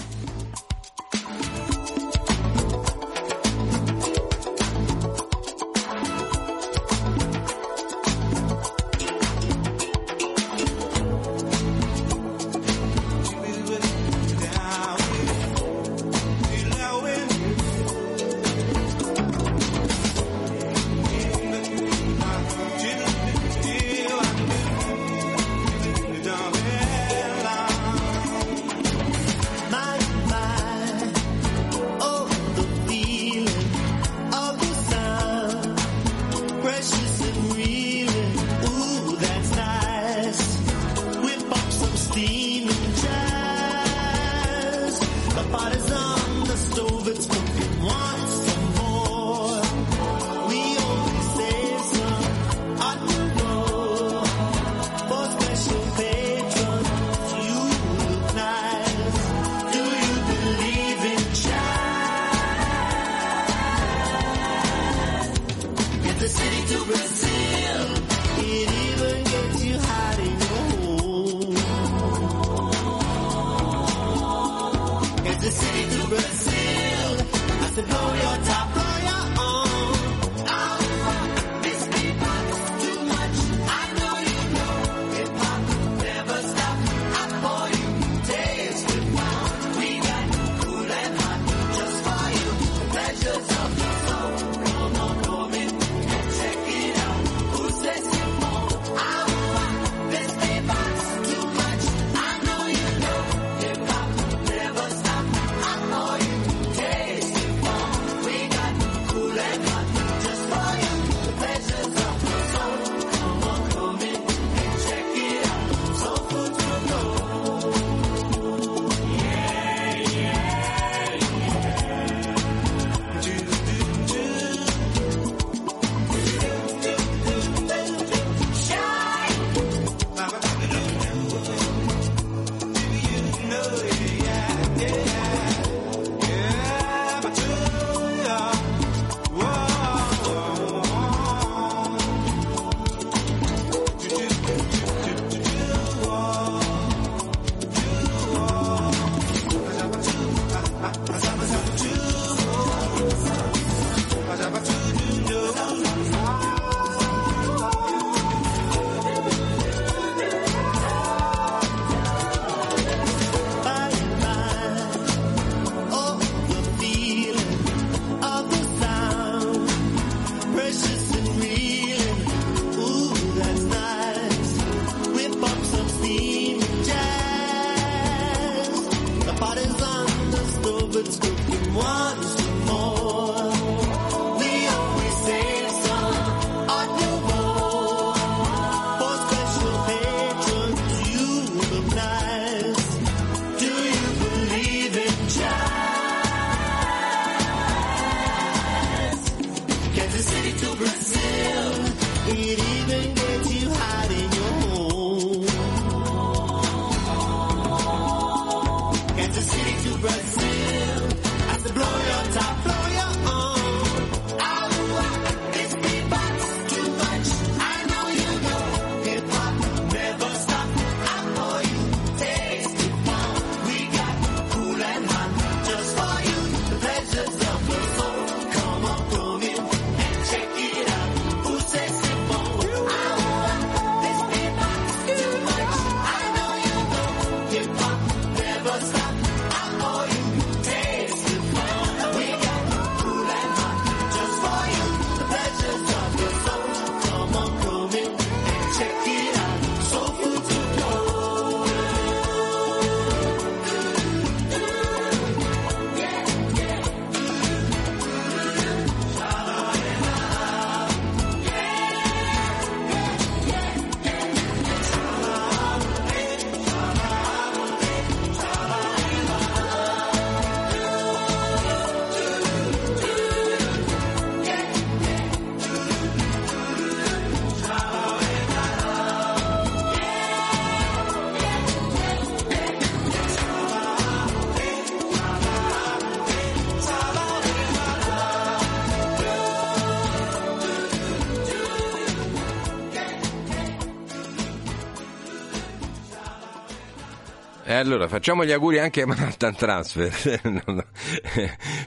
[297.85, 300.13] allora facciamo gli auguri anche a Manhattan Transfer.
[300.55, 300.85] No, no.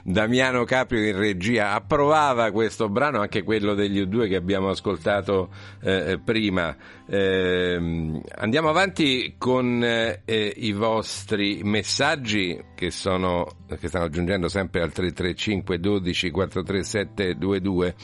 [0.03, 5.49] Damiano Caprio in regia approvava questo brano, anche quello degli U2 che abbiamo ascoltato
[5.81, 6.75] eh, prima.
[7.05, 13.47] Eh, andiamo avanti con eh, i vostri messaggi che, sono,
[13.79, 17.95] che stanno giungendo sempre al 335 12 437 22.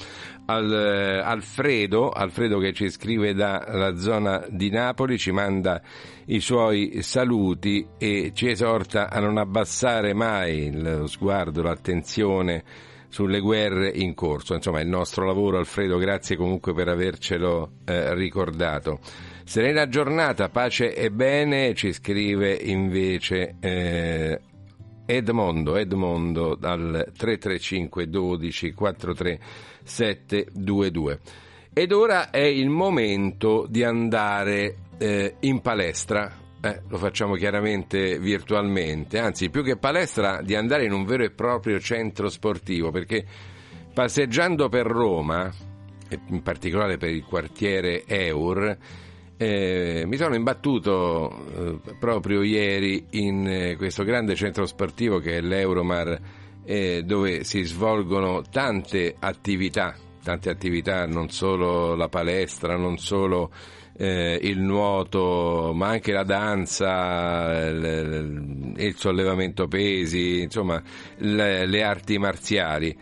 [0.48, 5.82] Al, eh, Alfredo, Alfredo che ci scrive dalla zona di Napoli, ci manda
[6.26, 12.64] i suoi saluti e ci esorta a non abbassare mai lo sguardo, l'attenzione
[13.07, 14.53] sulle guerre in corso.
[14.53, 18.99] Insomma, il nostro lavoro, Alfredo, grazie comunque per avercelo eh, ricordato.
[19.45, 24.41] Serena giornata, pace e bene, ci scrive invece eh,
[25.05, 29.39] Edmondo, Edmondo dal 335 12 43
[29.84, 31.19] 722.
[31.72, 36.35] Ed ora è il momento di andare eh, in palestra.
[36.59, 41.30] Eh, lo facciamo chiaramente virtualmente, anzi più che palestra di andare in un vero e
[41.30, 43.23] proprio centro sportivo, perché
[43.93, 45.53] passeggiando per Roma,
[46.30, 48.77] in particolare per il quartiere Eur,
[49.38, 55.41] eh, mi sono imbattuto eh, proprio ieri in eh, questo grande centro sportivo che è
[55.41, 56.20] l'Euromar,
[56.64, 63.52] eh, dove si svolgono tante attività, tante attività, non solo la palestra, non solo
[63.98, 70.82] eh, il nuoto, ma anche la danza, il, il sollevamento pesi, insomma,
[71.18, 72.98] le, le arti marziali.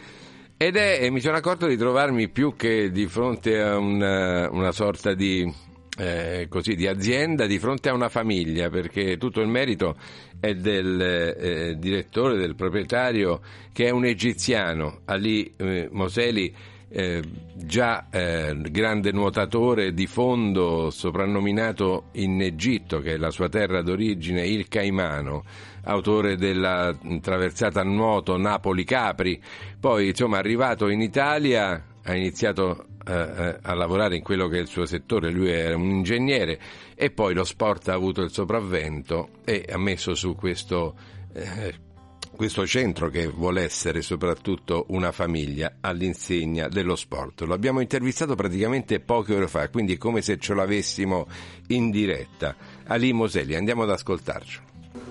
[0.56, 5.14] Ed è, mi sono accorto di trovarmi più che di fronte a una, una sorta
[5.14, 5.52] di,
[5.98, 9.96] eh, così, di azienda, di fronte a una famiglia, perché tutto il merito
[10.40, 13.42] è del eh, direttore, del proprietario,
[13.72, 16.54] che è un egiziano, Ali eh, Moseli,
[16.96, 17.24] eh,
[17.56, 24.46] già eh, grande nuotatore di fondo, soprannominato in Egitto, che è la sua terra d'origine,
[24.46, 25.44] il Caimano,
[25.86, 29.42] autore della traversata a nuoto Napoli-Capri,
[29.80, 34.68] poi insomma arrivato in Italia ha iniziato eh, a lavorare in quello che è il
[34.68, 36.60] suo settore, lui era un ingegnere
[36.96, 40.96] e poi lo sport ha avuto il sopravvento e ha messo su questo
[41.34, 41.92] eh,
[42.36, 47.42] questo centro che vuole essere soprattutto una famiglia all'insegna dello sport.
[47.42, 51.28] Lo abbiamo intervistato praticamente poche ore fa, quindi è come se ce l'avessimo
[51.68, 52.56] in diretta.
[52.88, 54.60] Ali Moseli, andiamo ad ascoltarci.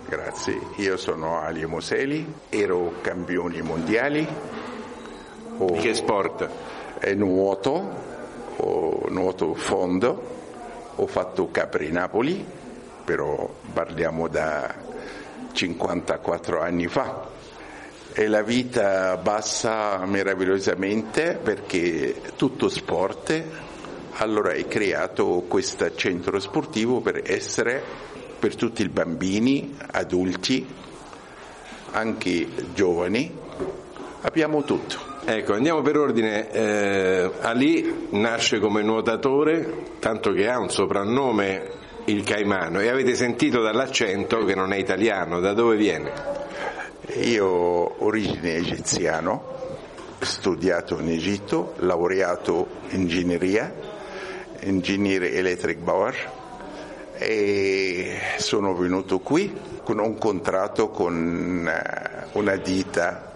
[0.09, 4.27] Grazie, io sono Ali Moseli, ero campione mondiali.
[5.59, 6.51] Di che sport?
[7.15, 7.91] Nuoto,
[8.57, 10.23] ho nuoto fondo,
[10.95, 12.45] ho fatto Capri Napoli,
[13.05, 14.74] però parliamo da
[15.53, 17.29] 54 anni fa.
[18.15, 23.43] E la vita passa meravigliosamente perché tutto sport,
[24.16, 30.66] allora hai creato questo centro sportivo per essere per tutti i bambini, adulti,
[31.93, 33.33] anche giovani,
[34.23, 35.11] abbiamo tutto.
[35.24, 36.51] Ecco, andiamo per ordine.
[36.51, 41.70] Eh, Ali nasce come nuotatore, tanto che ha un soprannome
[42.07, 46.12] il Caimano e avete sentito dall'accento che non è italiano, da dove viene?
[47.20, 49.44] Io ho origine egiziano,
[50.19, 53.73] studiato in Egitto, laureato in ingegneria,
[54.62, 56.31] ingegnere electric power
[57.15, 63.31] e sono venuto qui con un contratto con eh, una ditta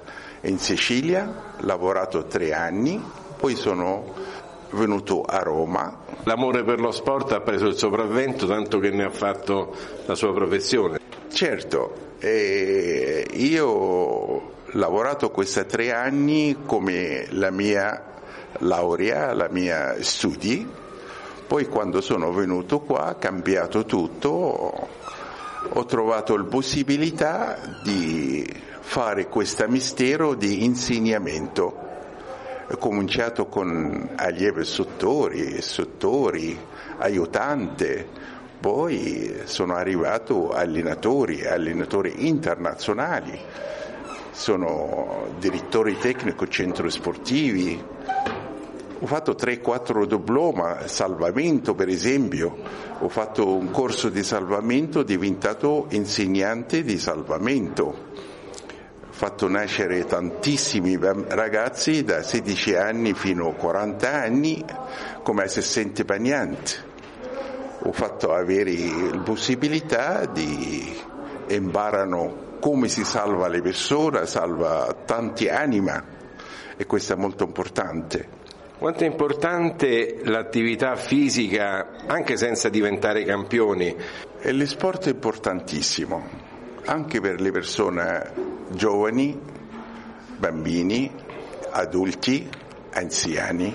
[0.47, 3.03] in Sicilia, lavorato tre anni,
[3.37, 4.15] poi sono
[4.71, 6.05] venuto a Roma.
[6.25, 9.75] L'amore per lo sport ha preso il sopravvento tanto che ne ha fatto
[10.07, 10.99] la sua professione.
[11.33, 18.03] Certo, eh, io ho lavorato questi tre anni come la mia
[18.59, 20.67] laurea, la mia studi,
[21.47, 24.89] poi quando sono venuto qua ha cambiato tutto,
[25.69, 31.85] ho trovato la possibilità di fare questo mistero di insegnamento.
[32.71, 36.57] Ho cominciato con allievi sottori, sottori,
[36.99, 38.09] aiutante,
[38.61, 43.39] poi sono arrivato allenatori, allenatori internazionali,
[44.31, 47.83] sono direttore tecnico centri sportivi,
[48.99, 52.57] ho fatto 3-4 diploma, salvamento per esempio,
[53.01, 58.35] ho fatto un corso di salvamento, diventato insegnante di salvamento,
[59.17, 64.63] fatto nascere tantissimi ragazzi da 16 anni fino a 40 anni
[65.23, 66.85] come assistente bagnante
[67.81, 68.75] ho fatto avere
[69.11, 70.95] la possibilità di
[71.49, 76.05] imparano come si salva le persone, salva tanti anima
[76.77, 78.29] e questo è molto importante.
[78.77, 83.97] Quanto è importante l'attività fisica anche senza diventare campioni?
[84.41, 86.29] E lo sport è importantissimo,
[86.85, 89.39] anche per le persone giovani,
[90.37, 91.11] bambini,
[91.71, 92.49] adulti,
[92.93, 93.75] anziani,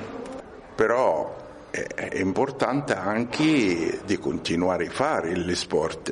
[0.76, 1.40] però
[1.72, 6.12] è importante anche di continuare a fare lo sport.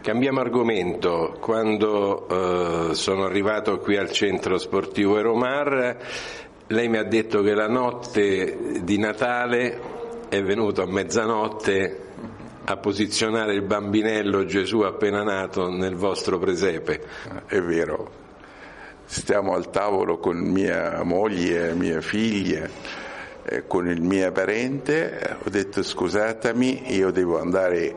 [0.00, 1.36] Cambiamo argomento.
[1.40, 2.28] Quando
[2.90, 5.96] eh, sono arrivato qui al centro sportivo Eromar,
[6.68, 9.80] lei mi ha detto che la notte di Natale
[10.28, 12.00] è venuto a mezzanotte
[12.64, 17.02] a posizionare il bambinello Gesù appena nato nel vostro presepe.
[17.46, 18.21] È vero,
[19.12, 22.66] stiamo al tavolo con mia moglie, mia figlia,
[23.44, 27.94] eh, con il mio parente, ho detto scusatemi, io devo andare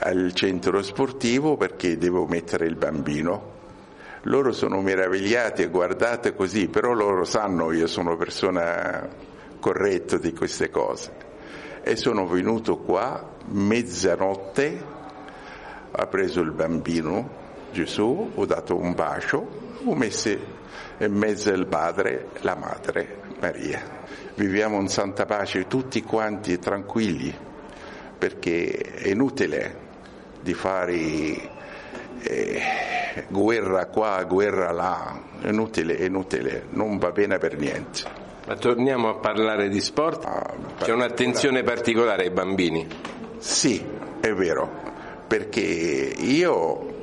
[0.00, 3.54] al centro sportivo perché devo mettere il bambino.
[4.22, 9.08] Loro sono meravigliati e guardate così, però loro sanno io sono persona
[9.60, 11.12] corretta di queste cose.
[11.84, 14.82] E sono venuto qua mezzanotte,
[15.92, 20.28] ho preso il bambino Gesù, ho dato un bacio, ho messo
[20.98, 24.04] in mezzo il padre la madre Maria.
[24.34, 27.34] Viviamo in santa pace tutti quanti tranquilli,
[28.18, 29.84] perché è inutile
[30.40, 30.94] di fare
[32.22, 32.62] eh,
[33.28, 38.24] guerra qua, guerra là, è inutile, è inutile, non va bene per niente.
[38.46, 40.26] Ma torniamo a parlare di sport.
[40.78, 42.86] C'è un'attenzione particolare ai bambini.
[43.38, 43.84] Sì,
[44.20, 44.70] è vero,
[45.26, 46.95] perché io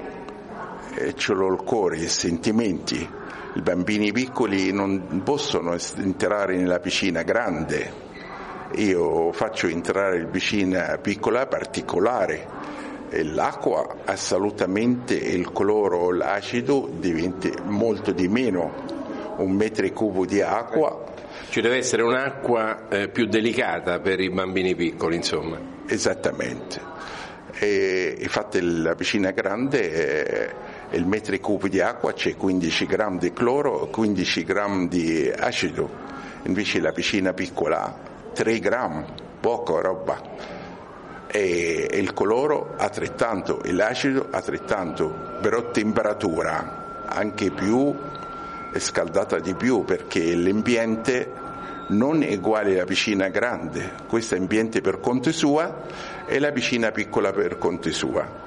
[0.95, 3.10] eh, ce l'ho il cuore, i sentimenti.
[3.56, 8.02] I bambini piccoli non possono entrare nella piscina grande.
[8.76, 12.48] Io faccio entrare in piscina piccola particolare
[13.22, 18.91] l'acqua assolutamente il cloro, l'acido diventa molto di meno.
[19.38, 21.11] Un metro cubo di acqua
[21.49, 25.60] Ci deve essere un'acqua eh, più delicata per i bambini piccoli, insomma.
[25.88, 26.80] Esattamente.
[27.60, 30.53] E, infatti la piscina grande,
[30.94, 35.90] il metro cubo di acqua c'è 15 grammi di cloro, 15 grammi di acido,
[36.44, 37.95] invece la piscina piccola
[38.34, 39.06] 3 grammi,
[39.40, 40.22] poca roba.
[41.28, 47.95] E il cloro altrettanto, e l'acido altrettanto, però temperatura anche più
[48.76, 51.41] scaldata di più perché l'ambiente
[51.90, 55.82] non è uguale alla piscina grande, questo è ambiente per conto sua
[56.26, 58.41] e la piscina piccola per conto sua.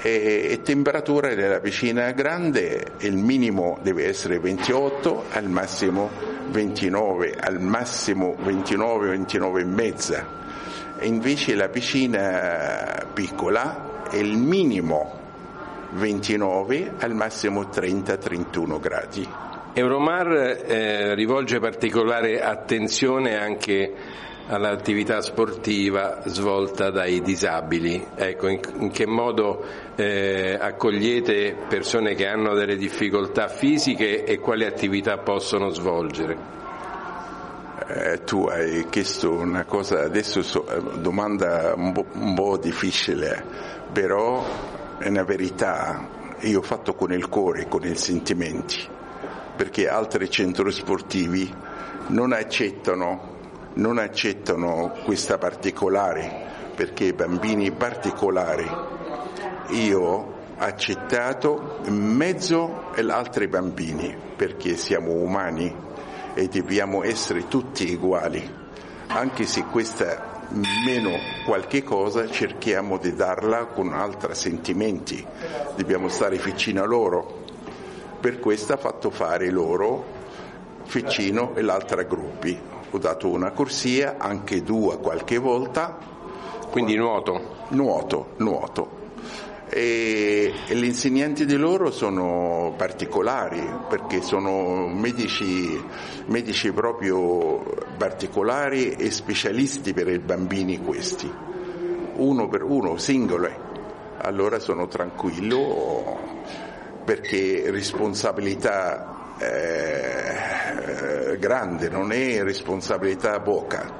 [0.00, 6.08] E, e temperatura della piscina grande, il minimo deve essere 28, al massimo
[6.50, 10.26] 29, al massimo 29, 29 e mezza.
[10.98, 15.18] E invece la piscina piccola è il minimo
[15.90, 19.28] 29, al massimo 30-31 gradi.
[19.74, 20.32] Euromar
[20.66, 23.94] eh, rivolge particolare attenzione anche
[24.48, 28.04] all'attività sportiva svolta dai disabili.
[28.14, 29.62] Ecco, in, in che modo
[29.94, 36.36] eh, accogliete persone che hanno delle difficoltà fisiche e quali attività possono svolgere?
[37.88, 43.44] Eh, tu hai chiesto una cosa, adesso so, eh, domanda un po', un po' difficile,
[43.92, 44.44] però
[44.98, 46.08] è una verità,
[46.40, 48.96] io ho fatto con il cuore, con i sentimenti.
[49.58, 51.52] perché altri centri sportivi
[52.10, 53.37] non accettano,
[53.78, 58.68] non accettano questa particolare, perché bambini particolari
[59.70, 65.72] io ho accettato in mezzo agli altri bambini, perché siamo umani
[66.34, 68.48] e dobbiamo essere tutti uguali,
[69.08, 71.10] anche se questa meno
[71.44, 75.24] qualche cosa cerchiamo di darla con altri sentimenti,
[75.76, 77.44] dobbiamo stare vicino a loro.
[78.18, 80.16] Per questo ha fatto fare loro
[80.90, 82.58] vicino all'altra gruppi.
[82.90, 85.98] Ho dato una corsia, anche due qualche volta.
[86.70, 87.56] Quindi nuoto?
[87.68, 88.96] Nuoto, nuoto.
[89.68, 95.78] E, e gli insegnanti di loro sono particolari perché sono medici,
[96.26, 97.62] medici proprio
[97.98, 101.30] particolari e specialisti per i bambini questi,
[102.16, 103.66] uno per uno, singole.
[104.22, 106.16] Allora sono tranquillo
[107.04, 113.90] perché responsabilità eh, grande, non è responsabilità poca,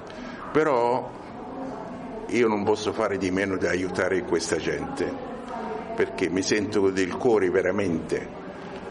[0.52, 1.10] però
[2.26, 5.26] io non posso fare di meno di aiutare questa gente
[5.94, 8.36] perché mi sento del cuore veramente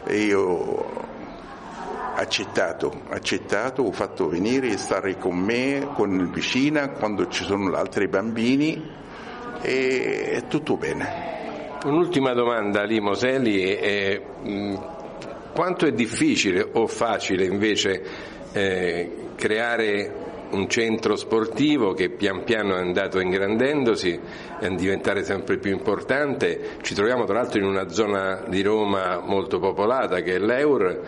[0.04, 1.06] e io
[2.16, 7.72] accettato, accettato, ho fatto venire e stare con me, con il vicina quando ci sono
[7.74, 8.90] altri bambini
[9.62, 11.36] e è tutto bene.
[11.84, 14.20] Un'ultima domanda, Ali Moselli, è,
[15.58, 18.00] quanto è difficile o facile invece
[18.52, 20.14] eh, creare
[20.50, 24.20] un centro sportivo che pian piano è andato ingrandendosi
[24.60, 26.76] e diventare sempre più importante.
[26.80, 31.00] Ci troviamo tra l'altro in una zona di Roma molto popolata che è l'Eur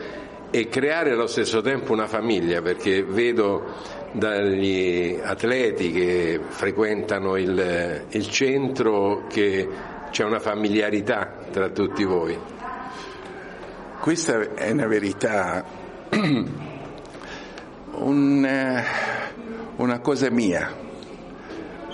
[0.51, 3.67] e creare allo stesso tempo una famiglia perché vedo
[4.11, 9.69] dagli atleti che frequentano il, il centro che
[10.11, 12.60] c'è una familiarità tra tutti voi.
[14.01, 15.63] Questa è una verità,
[17.93, 18.85] un, eh,
[19.77, 20.75] una cosa mia.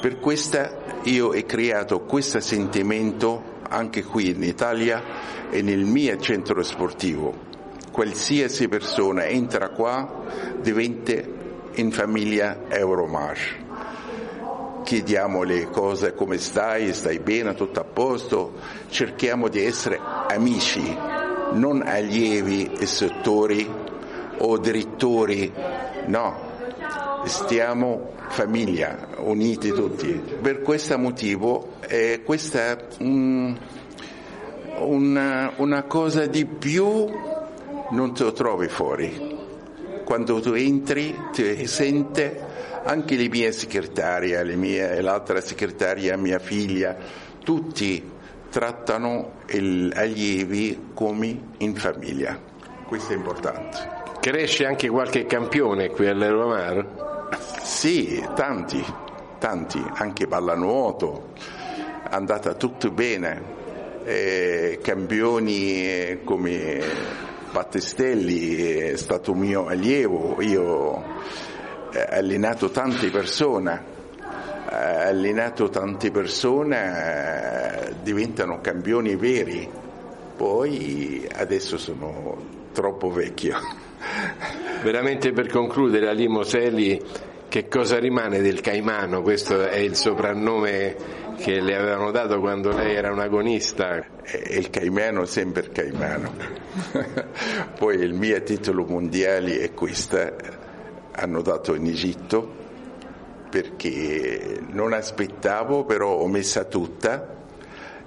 [0.00, 5.02] Per questa io ho creato questo sentimento anche qui in Italia
[5.50, 7.34] e nel mio centro sportivo.
[7.90, 10.22] Qualsiasi persona entra qua
[10.60, 11.20] diventa
[11.72, 13.38] in famiglia Euromar.
[14.84, 18.52] Chiediamo le cose, come stai, stai bene, tutto a posto,
[18.90, 21.15] cerchiamo di essere amici,
[21.52, 23.68] non allievi e settori
[24.38, 25.52] o direttori,
[26.06, 26.36] no,
[27.24, 30.08] stiamo famiglia, uniti tutti.
[30.40, 33.56] Per questo motivo eh, questa è un-
[34.78, 37.06] una, una cosa di più
[37.90, 39.34] non te lo trovi fuori.
[40.04, 42.44] Quando tu entri ti sente
[42.84, 46.96] anche le mie segretarie, le mie, l'altra segretaria, mia figlia,
[47.42, 48.14] tutti
[48.48, 52.38] trattano gli allievi come in famiglia.
[52.86, 54.04] Questo è importante.
[54.20, 57.28] Cresce anche qualche campione qui all'Euromar?
[57.62, 58.84] Sì, tanti,
[59.38, 63.54] tanti, anche pallanuoto, è andata tutto bene.
[64.04, 66.80] Eh, campioni eh, come
[67.50, 71.04] Battistelli è stato mio allievo, io ho
[72.10, 73.95] allenato tante persone, eh,
[74.76, 79.68] allenato tante persone, eh, diventano campioni veri,
[80.36, 82.36] poi adesso sono
[82.72, 83.56] troppo vecchio.
[84.82, 87.00] Veramente per concludere, Ali Moselli,
[87.48, 89.22] che cosa rimane del Caimano?
[89.22, 90.94] Questo è il soprannome
[91.38, 94.04] che le avevano dato quando lei era un agonista.
[94.22, 96.34] E il Caimano è sempre Caimano.
[97.78, 100.34] Poi il mio titolo mondiale è questo,
[101.12, 102.64] hanno dato in Egitto
[103.56, 107.36] perché non aspettavo, però ho messa tutta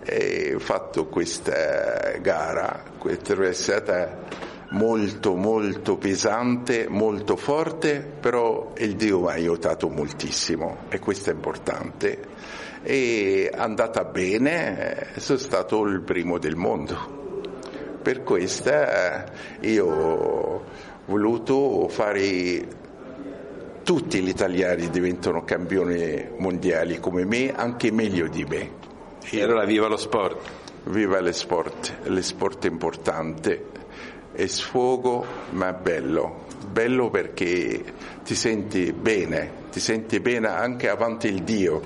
[0.04, 4.20] e ho fatto questa gara, questa è stata
[4.70, 11.34] molto molto pesante, molto forte, però il Dio mi ha aiutato moltissimo e questo è
[11.34, 12.20] importante.
[12.84, 17.42] E è andata bene, sono stato il primo del mondo.
[18.04, 19.24] Per questo eh,
[19.62, 20.64] io ho
[21.06, 22.78] voluto fare
[23.90, 28.70] tutti gli italiani diventano campioni mondiali come me, anche meglio di me.
[29.32, 30.38] E allora viva lo sport.
[30.84, 33.66] Viva lo sport, lo sport è importante,
[34.32, 37.84] è sfogo ma bello, bello perché
[38.24, 41.82] ti senti bene, ti senti bene anche avanti il Dio,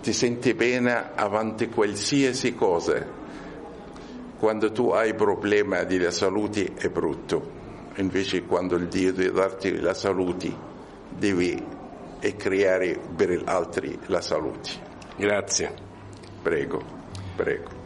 [0.00, 3.06] ti senti bene avanti qualsiasi cosa.
[4.38, 7.50] Quando tu hai problema della salute è brutto,
[7.96, 10.65] invece quando il Dio deve darti la salute
[11.18, 11.74] devi
[12.20, 14.70] e creare per gli altri la salute.
[15.16, 15.72] Grazie.
[16.42, 16.82] Prego,
[17.34, 17.84] prego.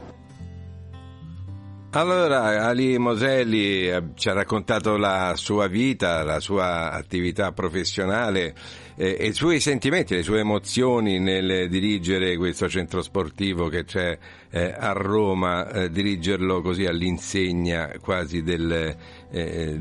[1.92, 8.54] Allora, Ali Moselli eh, ci ha raccontato la sua vita, la sua attività professionale
[8.94, 14.16] eh, e i suoi sentimenti, le sue emozioni nel dirigere questo centro sportivo che c'è
[14.50, 18.94] eh, a Roma, eh, dirigerlo così all'insegna quasi del,
[19.30, 19.78] eh,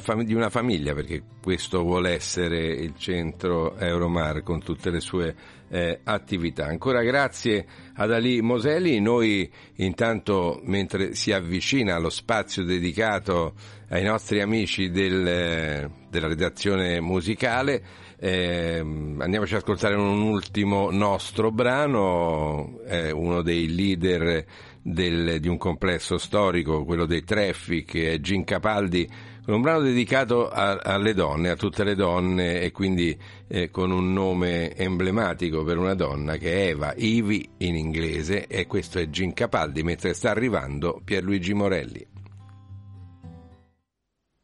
[0.00, 5.34] fam- di una famiglia, perché questo vuole essere il centro Euromar con tutte le sue
[5.68, 6.66] eh, attività.
[6.66, 13.54] Ancora grazie ad Ali Moselli, noi intanto mentre si avvicina allo spazio dedicato
[13.88, 17.82] ai nostri amici del- della redazione musicale,
[18.18, 24.44] ehm, andiamoci ad ascoltare un ultimo nostro brano, è uno dei leader
[24.82, 29.08] del- di un complesso storico, quello dei Traffic, è Gin Capaldi,
[29.44, 33.16] con un brano dedicato a- alle donne, a tutte le donne e quindi
[33.48, 38.66] eh, con un nome emblematico per una donna che è Eva, Ivi in inglese e
[38.66, 42.06] questo è Gin Capaldi mentre sta arrivando Pierluigi Morelli.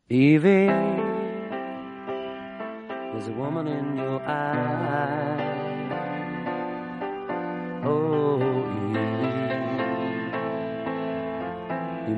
[0.08, 0.66] Evie,
[3.12, 5.54] there's a woman in your eye.
[7.84, 8.45] Oh,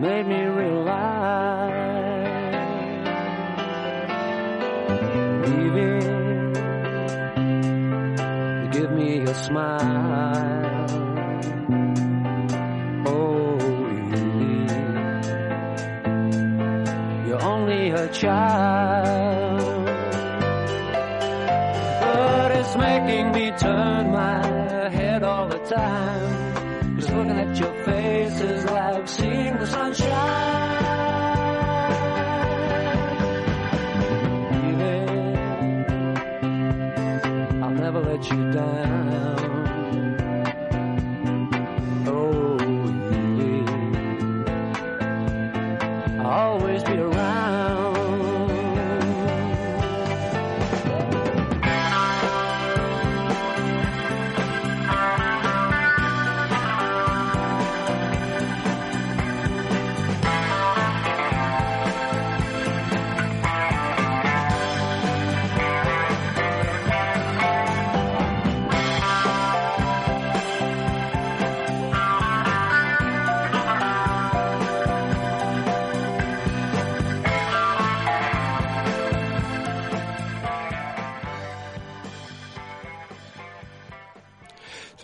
[0.01, 1.89] made me realize.
[8.63, 10.87] You give me a smile.
[13.07, 13.59] Oh.
[17.27, 19.87] You're only a child.
[22.01, 26.97] But it's making me turn my head all the time.
[26.97, 28.18] Just looking at your face
[29.09, 30.08] 心的酸楚。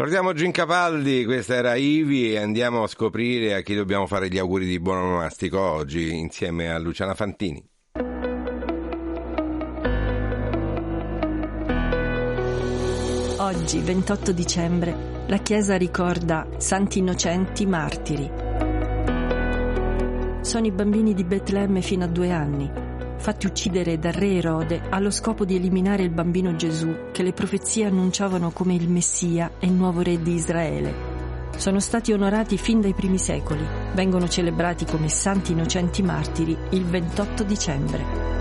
[0.04, 4.36] Salutiamo Gin Capaldi, questa era Ivi e andiamo a scoprire a chi dobbiamo fare gli
[4.36, 7.66] auguri di buon onomastico oggi insieme a Luciana Fantini.
[13.38, 18.30] Oggi, 28 dicembre, la Chiesa ricorda Santi Innocenti Martiri.
[20.42, 22.70] Sono i bambini di Betlemme fino a due anni,
[23.16, 27.86] fatti uccidere dal re Erode allo scopo di eliminare il bambino Gesù che le profezie
[27.86, 31.12] annunciavano come il Messia e il nuovo re di Israele.
[31.56, 33.64] Sono stati onorati fin dai primi secoli,
[33.94, 38.33] vengono celebrati come Santi Innocenti Martiri il 28 dicembre.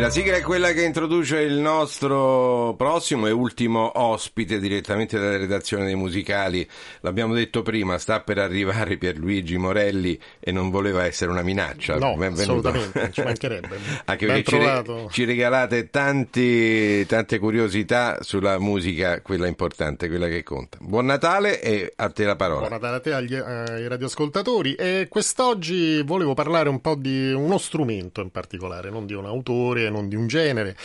[0.00, 5.36] E la sigla è quella che introduce il nostro prossimo e ultimo ospite direttamente dalla
[5.36, 6.66] redazione dei musicali.
[7.02, 11.98] L'abbiamo detto prima, sta per arrivare Pierluigi Morelli e non voleva essere una minaccia.
[11.98, 12.68] No, Benvenuto.
[12.68, 13.78] assolutamente, ci mancherebbe.
[14.06, 20.42] Anche Ben perché ci, ci regalate tanti, tante curiosità sulla musica, quella importante, quella che
[20.42, 20.78] conta.
[20.80, 22.68] Buon Natale e a te la parola.
[22.68, 27.58] Buon Natale a te agli, ai radioascoltatori e quest'oggi volevo parlare un po' di uno
[27.58, 30.76] strumento in particolare, non di un autore, non di un genere,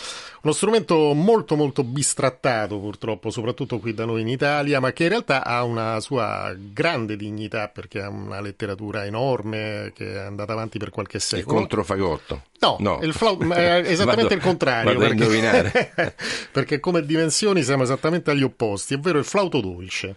[0.42, 5.10] uno strumento molto molto bistrattato purtroppo, soprattutto qui da noi in Italia, ma che in
[5.10, 10.78] realtà ha una sua grande dignità perché ha una letteratura enorme che è andata avanti
[10.78, 11.58] per qualche Il secolo.
[11.60, 12.42] controfagotto.
[12.80, 14.94] No, il flau- ma è esattamente Vado- il contrario.
[14.94, 16.16] Vado perché- indovinare.
[16.52, 20.16] perché come dimensioni siamo esattamente agli opposti, ovvero il flauto dolce,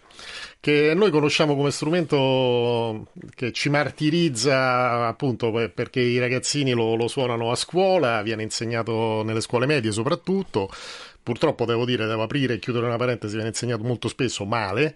[0.60, 7.08] che noi conosciamo come strumento che ci martirizza appunto per- perché i ragazzini lo, lo
[7.08, 10.70] suonano a scuola, viene insegnato nelle scuole medie soprattutto.
[11.22, 14.94] Purtroppo devo dire, devo aprire e chiudere una parentesi, viene insegnato molto spesso male.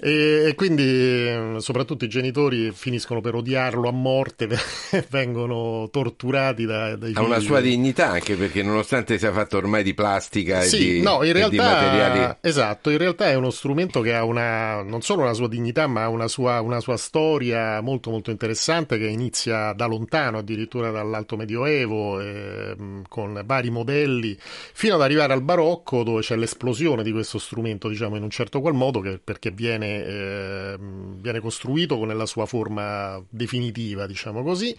[0.00, 4.48] E, e quindi eh, soprattutto i genitori finiscono per odiarlo a morte,
[5.10, 7.46] vengono torturati da, dai Ha una figli.
[7.46, 11.34] sua dignità anche perché nonostante sia fatto ormai di plastica e Sì, di, no, in
[11.34, 12.36] e di realtà, materiali...
[12.40, 16.08] esatto, in realtà è uno strumento che ha una, non solo una sua dignità, ma
[16.08, 22.20] una sua, una sua storia molto molto interessante che inizia da lontano, addirittura dall'Alto Medioevo,
[22.20, 27.88] ehm, con vari modelli, fino ad arrivare al Barocco dove c'è l'esplosione di questo strumento,
[27.88, 33.22] diciamo in un certo qual modo, che- perché viene, ehm, viene costruito nella sua forma
[33.28, 34.76] definitiva, diciamo così.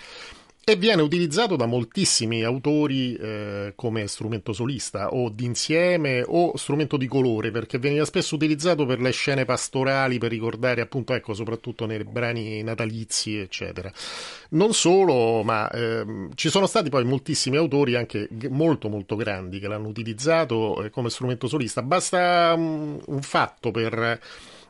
[0.69, 7.07] E viene utilizzato da moltissimi autori eh, come strumento solista o d'insieme o strumento di
[7.07, 12.03] colore, perché veniva spesso utilizzato per le scene pastorali, per ricordare appunto, ecco, soprattutto nei
[12.03, 13.91] brani natalizi, eccetera.
[14.49, 19.67] Non solo, ma ehm, ci sono stati poi moltissimi autori anche molto molto grandi che
[19.67, 21.81] l'hanno utilizzato eh, come strumento solista.
[21.81, 24.19] Basta mm, un fatto per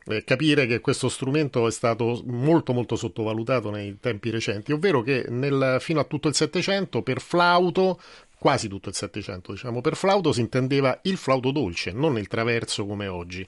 [0.09, 5.25] eh, capire che questo strumento è stato molto molto sottovalutato nei tempi recenti, ovvero che
[5.29, 7.99] nel- fino a tutto il Settecento per flauto,
[8.37, 12.85] quasi tutto il Settecento diciamo, per flauto si intendeva il flauto dolce, non il traverso
[12.85, 13.45] come oggi.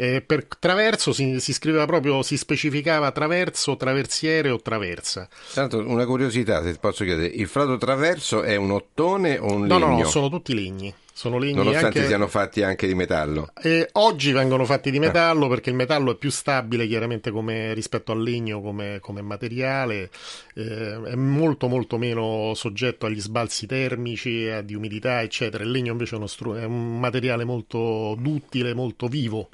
[0.00, 5.28] Eh, per traverso si, si scriveva proprio, si specificava traverso, traversiere o traversa.
[5.52, 9.78] Tanto una curiosità, se posso chiedere, il flauto traverso è un ottone o un No,
[9.78, 9.88] legno?
[9.88, 10.94] no, no, sono tutti legni.
[11.18, 12.06] Sono legni Nonostante anche...
[12.06, 13.48] siano fatti anche di metallo.
[13.60, 14.92] E oggi vengono fatti Ah.
[14.92, 19.20] di metallo perché il metallo è più stabile chiaramente come, rispetto al legno come, come
[19.20, 20.10] materiale,
[20.54, 25.64] eh, è molto molto meno soggetto agli sbalzi termici, di umidità eccetera.
[25.64, 29.48] Il legno invece è, uno stru- è un materiale molto duttile, molto vivo.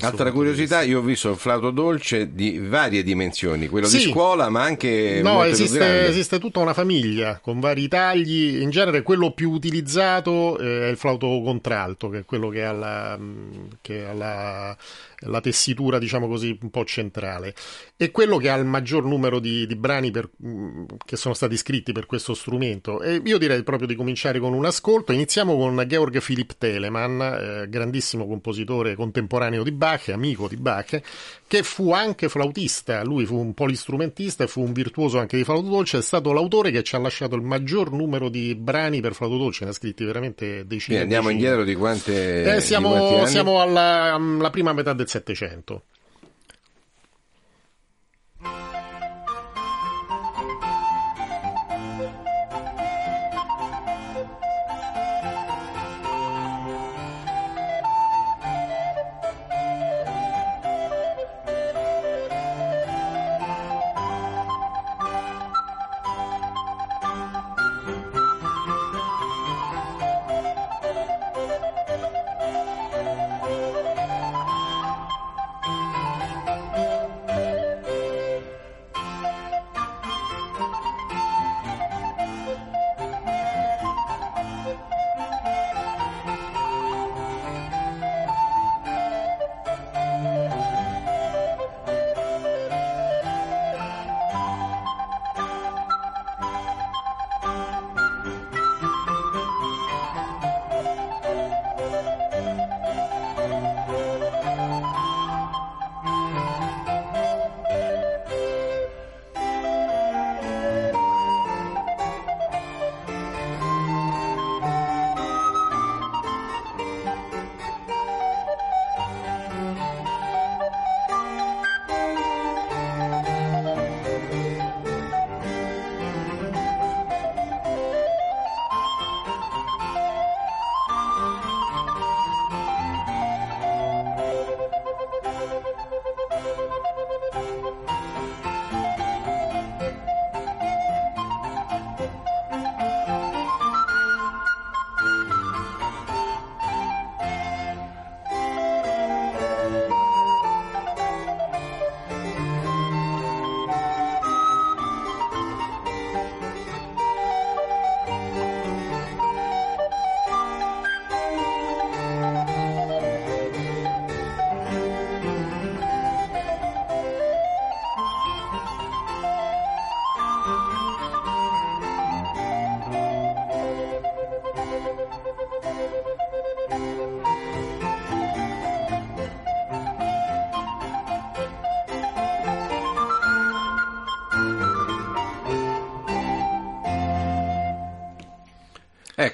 [0.00, 3.98] Altra curiosità, io ho visto un flauto dolce di varie dimensioni, quello Sì.
[3.98, 8.62] di scuola ma anche No, esiste, esiste tutta una famiglia con vari tagli.
[8.62, 11.08] In genere quello più utilizzato eh, è il flauto
[11.42, 14.76] contralto, che è quello che ha la, mh, che ha la,
[15.20, 17.54] la tessitura, diciamo così, un po' centrale.
[17.96, 21.56] E quello che ha il maggior numero di, di brani per- mh, che sono stati
[21.56, 23.02] scritti per questo strumento.
[23.02, 25.12] E io direi proprio di cominciare con un ascolto.
[25.12, 31.00] Iniziamo con Georg Philipp Telemann, eh, grandissimo compositore contemporaneo di Bach, amico di Bach,
[31.46, 35.68] che fu anche flautista, lui fu un polistrumentista e fu un virtuoso anche di flauto
[35.68, 39.36] dolce, è stato l'autore che ci ha lasciato il maggior numero di brani per flauto
[39.36, 40.98] dolce, ne ha scritti veramente decine.
[40.98, 41.42] Quindi andiamo decine.
[41.42, 43.26] indietro di quante Eh, di siamo anni?
[43.26, 45.89] siamo alla, alla prima metà del Settecento.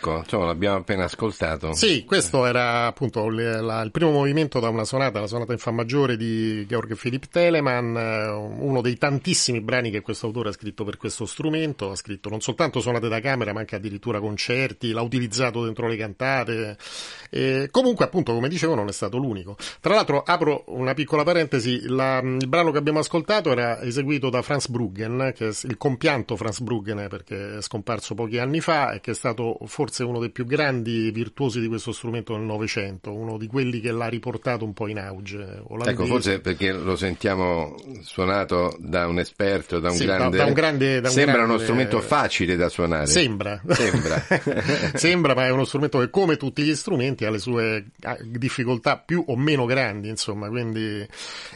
[0.07, 1.73] Ecco, insomma, l'abbiamo appena ascoltato.
[1.73, 5.59] Sì, questo era appunto il, la- il primo movimento da una sonata, la sonata in
[5.59, 10.53] fa maggiore di Georg Philipp Telemann, eh, uno dei tantissimi brani che questo autore ha
[10.53, 14.93] scritto per questo strumento, ha scritto non soltanto sonate da camera ma anche addirittura concerti,
[14.93, 16.77] l'ha utilizzato dentro le cantate.
[17.37, 19.57] E comunque appunto come dicevo non è stato l'unico.
[19.81, 24.41] Tra l'altro apro una piccola parentesi, la- il brano che abbiamo ascoltato era eseguito da
[24.43, 29.01] Franz Bruggen, che è il compianto Franz Bruggen perché è scomparso pochi anni fa e
[29.01, 33.37] che è stato forse uno dei più grandi virtuosi di questo strumento nel Novecento, uno
[33.37, 35.35] di quelli che l'ha riportato un po' in auge.
[35.69, 35.91] olandese.
[35.91, 40.37] Ecco, forse perché lo sentiamo suonato da un esperto, da un Sì, da- grande...
[40.39, 43.07] da un grande- da un Sembra grande- uno strumento facile da suonare.
[43.07, 43.61] Sembra.
[43.69, 44.23] Sembra.
[44.95, 48.99] Sembra, ma è uno strumento che, come tutti gli strumenti, ha le sue ah, difficoltà
[48.99, 50.49] più o meno grandi, insomma.
[50.49, 51.07] Quindi,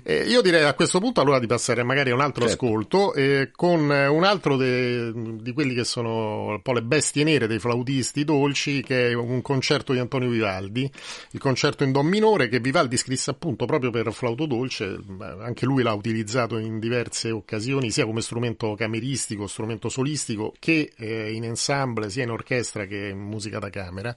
[0.03, 2.65] eh, io direi a questo punto allora di passare magari a un altro Certo.
[2.65, 7.47] ascolto eh, con un altro de- di quelli che sono un po' le bestie nere
[7.47, 10.91] dei flautisti dolci, che è un concerto di Antonio Vivaldi,
[11.33, 14.99] il concerto in do minore che Vivaldi scrisse appunto proprio per flauto dolce.
[15.41, 21.33] Anche lui l'ha utilizzato in diverse occasioni, sia come strumento cameristico, strumento solistico, che eh,
[21.33, 24.15] in ensemble, sia in orchestra che in musica da camera.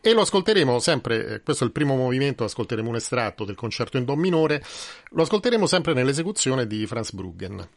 [0.00, 3.96] E lo ascolteremo sempre, eh, questo è il primo movimento, ascolteremo un estratto del concerto
[3.96, 4.62] in do minore,
[5.10, 7.68] lo ascolteremo sempre nell'esecuzione di Franz Bruggen.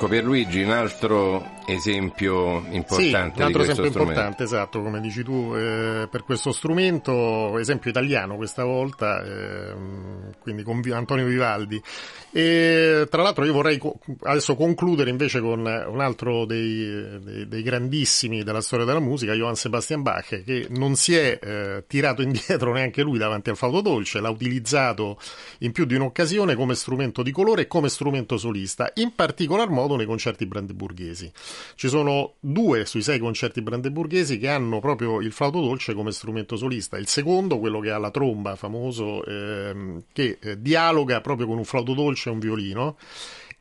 [0.00, 3.98] Ecco, Pierluigi, un altro esempio Sì, importante un altro esempio strumento.
[3.98, 10.62] importante, esatto, come dici tu, eh, per questo strumento, esempio italiano questa volta, ehm, quindi
[10.62, 11.82] con Antonio Vivaldi.
[12.32, 13.80] E tra l'altro io vorrei
[14.22, 19.54] adesso concludere invece con un altro dei, dei- dei grandissimi della storia della musica, Johann
[19.54, 24.20] Sebastian Bach, che non si è eh, tirato indietro neanche lui davanti al flauto dolce,
[24.20, 25.18] l'ha utilizzato
[25.58, 29.96] in più di un'occasione come strumento di colore e come strumento solista, in particolar modo
[29.96, 31.32] nei concerti brandeburghesi.
[31.74, 36.56] Ci sono due sui sei concerti brandeburghesi che hanno proprio il flauto dolce come strumento
[36.56, 36.96] solista.
[36.96, 41.64] Il secondo, quello che ha la tromba famoso, ehm, che eh, dialoga proprio con un
[41.64, 42.96] flauto dolce e un violino.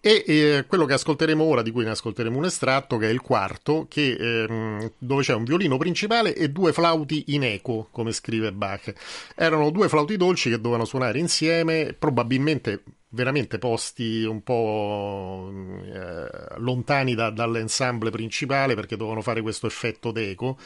[0.01, 3.19] E eh, quello che ascolteremo ora, di cui ne ascolteremo un estratto, che è il
[3.19, 8.53] quarto, che, ehm, dove c'è un violino principale e due flauti in eco, come scrive
[8.53, 8.93] Bach.
[9.35, 15.51] Erano due flauti dolci che dovevano suonare insieme, probabilmente veramente posti un po'
[15.83, 16.27] eh,
[16.57, 20.57] lontani da- dall'ensemble principale perché dovevano fare questo effetto d'eco.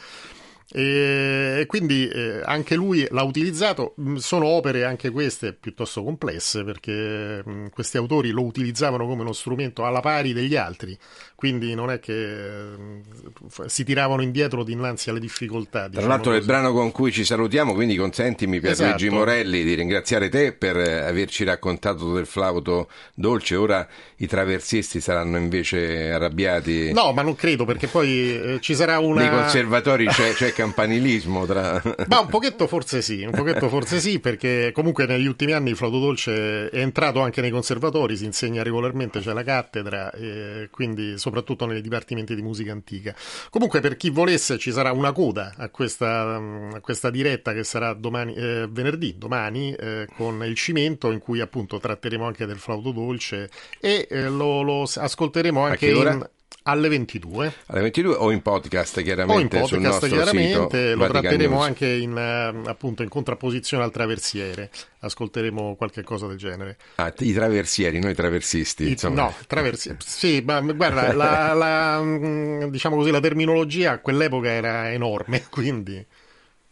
[0.72, 3.94] E, quindi eh, anche lui l'ha utilizzato.
[4.00, 9.32] Mm, Sono opere anche queste piuttosto complesse perché mm, questi autori lo utilizzavano come uno
[9.32, 10.96] strumento alla pari degli altri,
[11.34, 13.00] quindi non è che mm,
[13.48, 15.80] f- si tiravano indietro dinanzi alle difficoltà.
[15.80, 16.50] Tra diciamo l'altro è il così.
[16.52, 18.88] brano con cui ci salutiamo, quindi consentimi per Esatto.
[18.90, 23.54] Luigi Morelli di ringraziare te per eh, averci raccontato del flauto dolce.
[23.56, 23.86] Ora
[24.16, 26.92] i traversisti saranno invece arrabbiati.
[26.92, 29.20] No, ma non credo perché poi eh, ci sarà una.
[29.20, 31.82] Nei conservatori c'è, c'è campanilismo tra...
[32.08, 35.76] Ma un pochetto forse sì, un pochetto forse sì, perché comunque negli ultimi anni il
[35.76, 41.18] flauto dolce è entrato anche nei conservatori, si insegna regolarmente, c'è la cattedra, e quindi
[41.18, 43.14] soprattutto nei dipartimenti di musica antica.
[43.50, 46.36] Comunque per chi volesse ci sarà una coda a questa,
[46.72, 51.40] a questa diretta che sarà domani, eh, venerdì, domani, eh, con il cimento in cui
[51.40, 53.50] appunto tratteremo anche del flauto dolce
[53.80, 56.28] e eh, lo, lo ascolteremo anche in-
[56.62, 57.52] alle 22.
[57.66, 61.66] Alle 22 o in podcast O in chiaramente podcast chiaramente, sito lo tratteremo News.
[61.66, 64.70] anche in, eh, appunto in contrapposizione al traversiere,
[65.00, 66.76] ascolteremo qualche cosa del genere.
[66.96, 68.84] Ah, i traversieri, noi traversisti.
[68.90, 74.48] I- no, traversiere, sì, ma guarda, la, la, mm, diciamo così, la terminologia a quell'epoca
[74.48, 76.04] era enorme, quindi...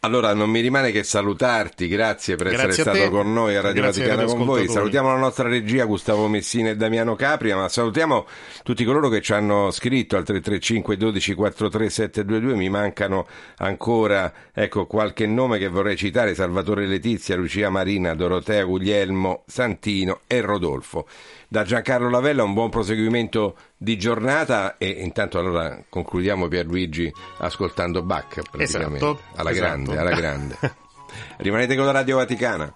[0.05, 3.61] Allora non mi rimane che salutarti, grazie per essere Grazie a stato con noi a
[3.61, 4.67] Radio Grazie Vaticana con voi.
[4.67, 8.27] Salutiamo la nostra regia Gustavo Messina e Damiano Capria, ma salutiamo
[8.65, 12.57] tutti coloro che ci hanno scritto al 335 12 43 722.
[12.57, 19.45] Mi mancano ancora ecco, qualche nome che vorrei citare: Salvatore Letizia, Lucia Marina, Dorotea Guglielmo,
[19.47, 21.07] Santino e Rodolfo.
[21.53, 28.41] Da Giancarlo Lavella un buon proseguimento di giornata e intanto allora concludiamo Pierluigi ascoltando Bach
[28.51, 29.67] praticamente Esatto, alla esatto.
[29.67, 30.57] grande, alla grande.
[31.37, 32.75] Rimanete con la Radio Vaticana.